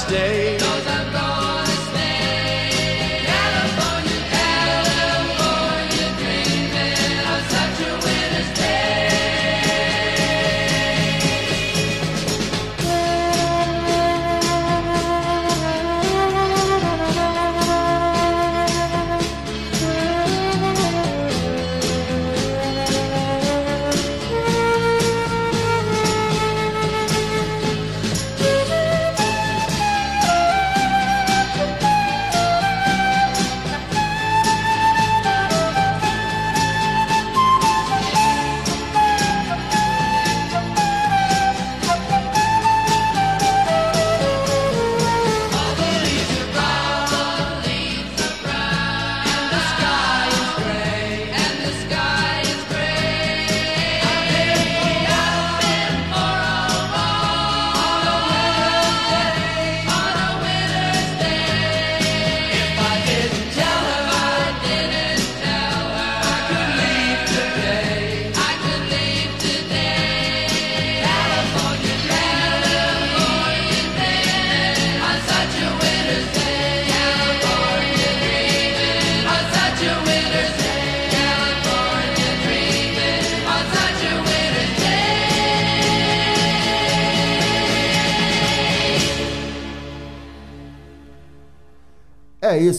Stay. 0.07 0.44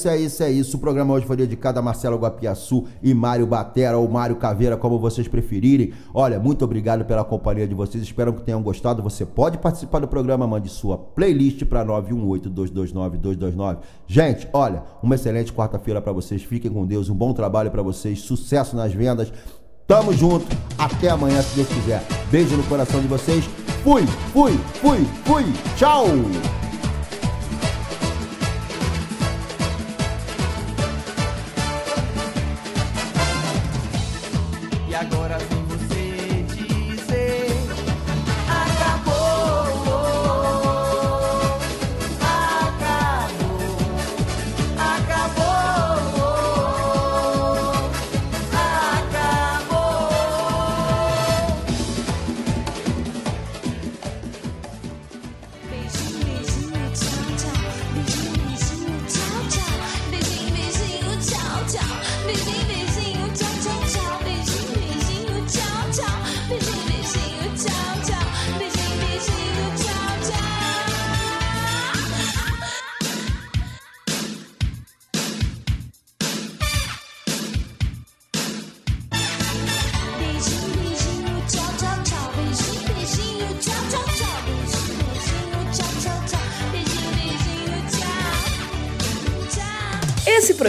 Isso, 0.06 0.08
é 0.08 0.18
isso, 0.18 0.42
é 0.42 0.50
isso. 0.50 0.76
O 0.76 0.80
programa 0.80 1.14
hoje 1.14 1.26
foi 1.26 1.36
dedicado 1.36 1.78
a 1.78 1.82
Marcelo 1.82 2.16
Guapiaçu 2.16 2.84
e 3.02 3.12
Mário 3.12 3.46
Batera, 3.46 3.98
ou 3.98 4.08
Mário 4.08 4.36
Caveira, 4.36 4.76
como 4.76 4.98
vocês 4.98 5.26
preferirem. 5.26 5.92
Olha, 6.14 6.38
muito 6.38 6.64
obrigado 6.64 7.04
pela 7.04 7.24
companhia 7.24 7.66
de 7.66 7.74
vocês. 7.74 8.02
Espero 8.02 8.32
que 8.32 8.42
tenham 8.42 8.62
gostado. 8.62 9.02
Você 9.02 9.26
pode 9.26 9.58
participar 9.58 9.98
do 9.98 10.08
programa, 10.08 10.46
mande 10.46 10.68
sua 10.68 10.96
playlist 10.96 11.64
para 11.64 11.84
918-229-229. 11.84 13.78
Gente, 14.06 14.48
olha, 14.52 14.82
uma 15.02 15.14
excelente 15.14 15.52
quarta-feira 15.52 16.00
para 16.00 16.12
vocês. 16.12 16.42
Fiquem 16.42 16.70
com 16.70 16.86
Deus, 16.86 17.08
um 17.08 17.14
bom 17.14 17.32
trabalho 17.32 17.70
para 17.70 17.82
vocês, 17.82 18.20
sucesso 18.20 18.76
nas 18.76 18.92
vendas. 18.92 19.32
Tamo 19.86 20.12
junto. 20.12 20.46
Até 20.76 21.08
amanhã, 21.10 21.40
se 21.42 21.54
Deus 21.56 21.68
quiser. 21.68 22.02
Beijo 22.30 22.56
no 22.56 22.64
coração 22.64 23.00
de 23.00 23.06
vocês. 23.06 23.44
Fui, 23.82 24.04
fui, 24.32 24.52
fui, 24.80 24.98
fui. 25.24 25.44
Tchau. 25.76 26.06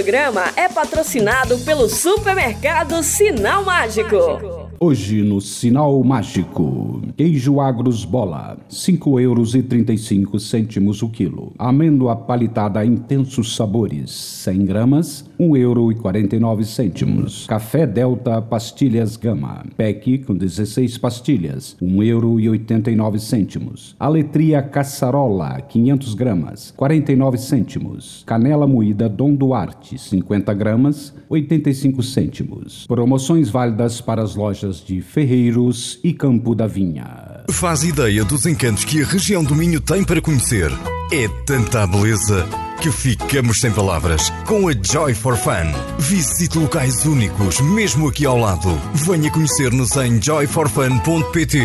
Programa 0.08 0.53
é 0.55 0.70
patrocinado 0.70 1.60
pelo 1.66 1.89
supermercado 1.89 3.03
Sinal 3.03 3.66
Mágico. 3.66 4.57
Hoje 4.80 5.23
no 5.23 5.41
Sinal 5.41 6.03
Mágico, 6.03 7.01
queijo 7.17 7.59
Agros 7.59 8.05
Bola, 8.05 8.59
5 8.69 9.19
euros 9.19 9.55
e 9.55 9.63
35 9.63 10.39
cêntimos 10.39 11.01
o 11.01 11.09
quilo. 11.09 11.51
Amêndoa 11.57 12.15
palitada 12.15 12.86
intensos 12.86 13.55
sabores, 13.55 14.11
100 14.11 14.65
gramas, 14.65 15.25
1 15.39 15.57
euro 15.57 15.91
e 15.91 15.95
49 15.95 16.63
cêntimos. 16.63 17.47
Café 17.47 17.88
Delta 17.88 18.39
pastilhas 18.39 19.17
Gama, 19.17 19.65
PEC 19.75 20.19
com 20.19 20.36
16 20.36 20.99
pastilhas, 20.99 21.75
1 21.82 22.03
euro 22.03 22.39
e 22.39 22.47
89 22.47 23.17
cêntimos. 23.17 23.95
Aletria 23.99 24.61
Caçarola, 24.61 25.59
500 25.59 26.13
gramas, 26.13 26.71
49 26.78 27.39
cêntimos. 27.39 28.23
Canela 28.28 28.67
moída 28.67 29.09
Dom 29.09 29.34
Duarte, 29.34 29.97
50 29.97 30.53
gramas, 30.53 31.15
85 31.28 32.03
cêntimos. 32.03 32.86
Promoções 32.86 33.49
válidas 33.49 33.99
para 33.99 34.21
as 34.21 34.36
lojas 34.36 34.66
de 34.76 35.01
Ferreiros 35.01 35.99
e 36.03 36.13
Campo 36.13 36.53
da 36.53 36.68
Vinha. 36.68 37.43
Faz 37.49 37.84
ideia 37.84 38.24
dos 38.24 38.45
encantos 38.45 38.86
que 38.86 39.01
a 39.01 39.05
região 39.05 39.43
do 39.43 39.55
Minho 39.55 39.80
tem 39.80 40.03
para 40.03 40.22
conhecer. 40.22 40.72
É 41.11 41.28
tanta 41.45 41.88
beleza 41.88 42.45
que 42.82 42.91
ficamos 42.91 43.59
sem 43.59 43.72
palavras. 43.72 44.30
Com 44.45 44.68
a 44.68 44.74
Joy 44.74 45.13
for 45.13 45.36
Fun. 45.36 45.74
Visite 45.97 46.57
locais 46.57 47.05
únicos, 47.05 47.59
mesmo 47.59 48.07
aqui 48.07 48.26
ao 48.26 48.38
lado. 48.38 48.70
Venha 48.93 49.32
conhecer-nos 49.32 49.95
em 49.97 50.22
joyforfun.pt. 50.22 51.59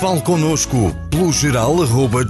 Fale 0.00 0.20
connosco 0.22 0.94
pelo 1.10 1.32
geral 1.32 1.76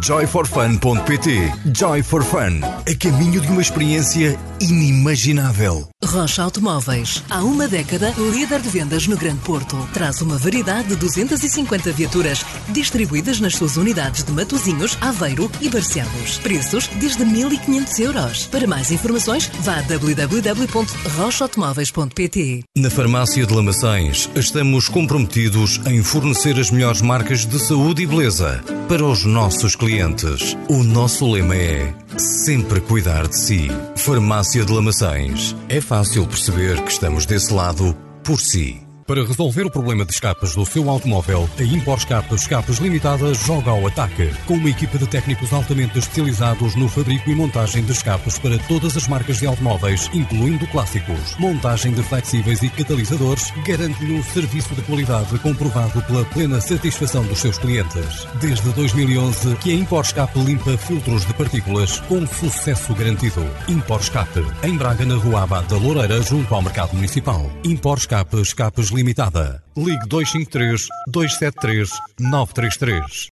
joyforfun.pt. 0.02 1.52
Joy 1.74 2.02
for 2.02 2.24
Fun. 2.24 2.60
A 2.62 2.94
caminho 2.98 3.40
de 3.40 3.48
uma 3.48 3.62
experiência 3.62 4.38
inimaginável. 4.60 5.88
Rocha 6.04 6.42
Automóveis. 6.42 7.22
Há 7.30 7.42
uma 7.42 7.66
década, 7.66 8.12
líder 8.32 8.60
de 8.60 8.68
vendas 8.68 9.06
no 9.06 9.16
Grande 9.16 9.40
Porto. 9.40 9.76
Traz 9.92 10.20
uma 10.20 10.36
variedade 10.36 10.88
de 10.88 10.96
250 10.96 11.92
viaturas 11.92 12.44
distribuídas 12.68 13.40
nas 13.40 13.56
suas 13.56 13.76
unidades 13.76 14.22
de 14.22 14.32
Matozinhos, 14.32 14.98
Aveiro 15.00 15.50
e 15.60 15.68
Barcelos. 15.68 16.38
Preços 16.38 16.88
desde 17.00 17.24
1.500 17.24 17.98
euros. 18.00 18.46
Para 18.46 18.66
mais 18.66 18.90
informações, 18.90 19.48
vá 19.60 19.78
a 19.78 19.82
www.rochaautomóveis.pt. 19.82 22.64
Na 22.76 22.90
Farmácia 22.90 23.46
de 23.46 23.54
Lamaçães, 23.54 24.28
estamos 24.36 24.88
comprometidos 24.88 25.80
em 25.86 26.02
fornecer 26.02 26.58
as 26.60 26.70
melhores 26.70 27.00
marcas 27.00 27.46
de 27.46 27.58
saúde 27.58 28.02
e 28.02 28.06
beleza 28.06 28.62
para 28.88 29.04
os 29.04 29.24
nossos 29.24 29.74
clientes. 29.74 30.56
O 30.68 30.82
nosso 30.82 31.30
lema 31.30 31.56
é 31.56 31.94
sempre 32.18 32.80
cuidar 32.80 33.26
de 33.26 33.36
si. 33.36 33.68
Farmácia 33.96 34.53
de 34.62 34.72
Lamaçães. 34.72 35.56
É 35.68 35.80
fácil 35.80 36.26
perceber 36.26 36.80
que 36.84 36.92
estamos 36.92 37.26
desse 37.26 37.52
lado 37.52 37.96
por 38.22 38.38
si. 38.38 38.83
Para 39.06 39.22
resolver 39.22 39.66
o 39.66 39.70
problema 39.70 40.02
de 40.02 40.14
escapas 40.14 40.54
do 40.54 40.64
seu 40.64 40.88
automóvel, 40.88 41.48
a 41.58 41.62
Impor 41.62 41.98
Escapas 41.98 42.40
Escapas 42.40 42.78
Limitada 42.78 43.34
joga 43.34 43.70
ao 43.70 43.86
ataque. 43.86 44.30
Com 44.46 44.54
uma 44.54 44.70
equipa 44.70 44.96
de 44.96 45.06
técnicos 45.06 45.52
altamente 45.52 45.98
especializados 45.98 46.74
no 46.74 46.88
fabrico 46.88 47.28
e 47.28 47.34
montagem 47.34 47.84
de 47.84 47.92
escapes 47.92 48.38
para 48.38 48.58
todas 48.60 48.96
as 48.96 49.06
marcas 49.06 49.38
de 49.38 49.46
automóveis, 49.46 50.08
incluindo 50.14 50.66
clássicos. 50.68 51.36
Montagem 51.38 51.92
de 51.92 52.02
flexíveis 52.02 52.62
e 52.62 52.70
catalisadores 52.70 53.52
garante-lhe 53.66 54.14
um 54.14 54.22
serviço 54.22 54.74
de 54.74 54.80
qualidade 54.82 55.38
comprovado 55.40 56.00
pela 56.04 56.24
plena 56.24 56.58
satisfação 56.58 57.24
dos 57.24 57.40
seus 57.40 57.58
clientes. 57.58 58.26
Desde 58.40 58.70
2011 58.70 59.54
que 59.56 59.70
a 59.70 59.74
Impor 59.74 60.02
Escape 60.02 60.38
limpa 60.38 60.78
filtros 60.78 61.26
de 61.26 61.34
partículas 61.34 62.00
com 62.00 62.26
sucesso 62.26 62.94
garantido. 62.94 63.46
Impor 63.68 64.00
Escape, 64.00 64.42
em 64.62 64.78
Braga, 64.78 65.04
na 65.04 65.16
Rua 65.16 65.42
Abad 65.42 65.68
da 65.68 65.76
Loureira, 65.76 66.22
junto 66.22 66.54
ao 66.54 66.62
Mercado 66.62 66.94
Municipal. 66.94 67.50
Impor 67.64 67.98
Escape 67.98 68.40
Escapes 68.40 68.93
Limitada. 68.94 69.62
Ligue 69.76 70.06
253 70.08 70.88
273 71.08 71.90
933. 72.18 73.22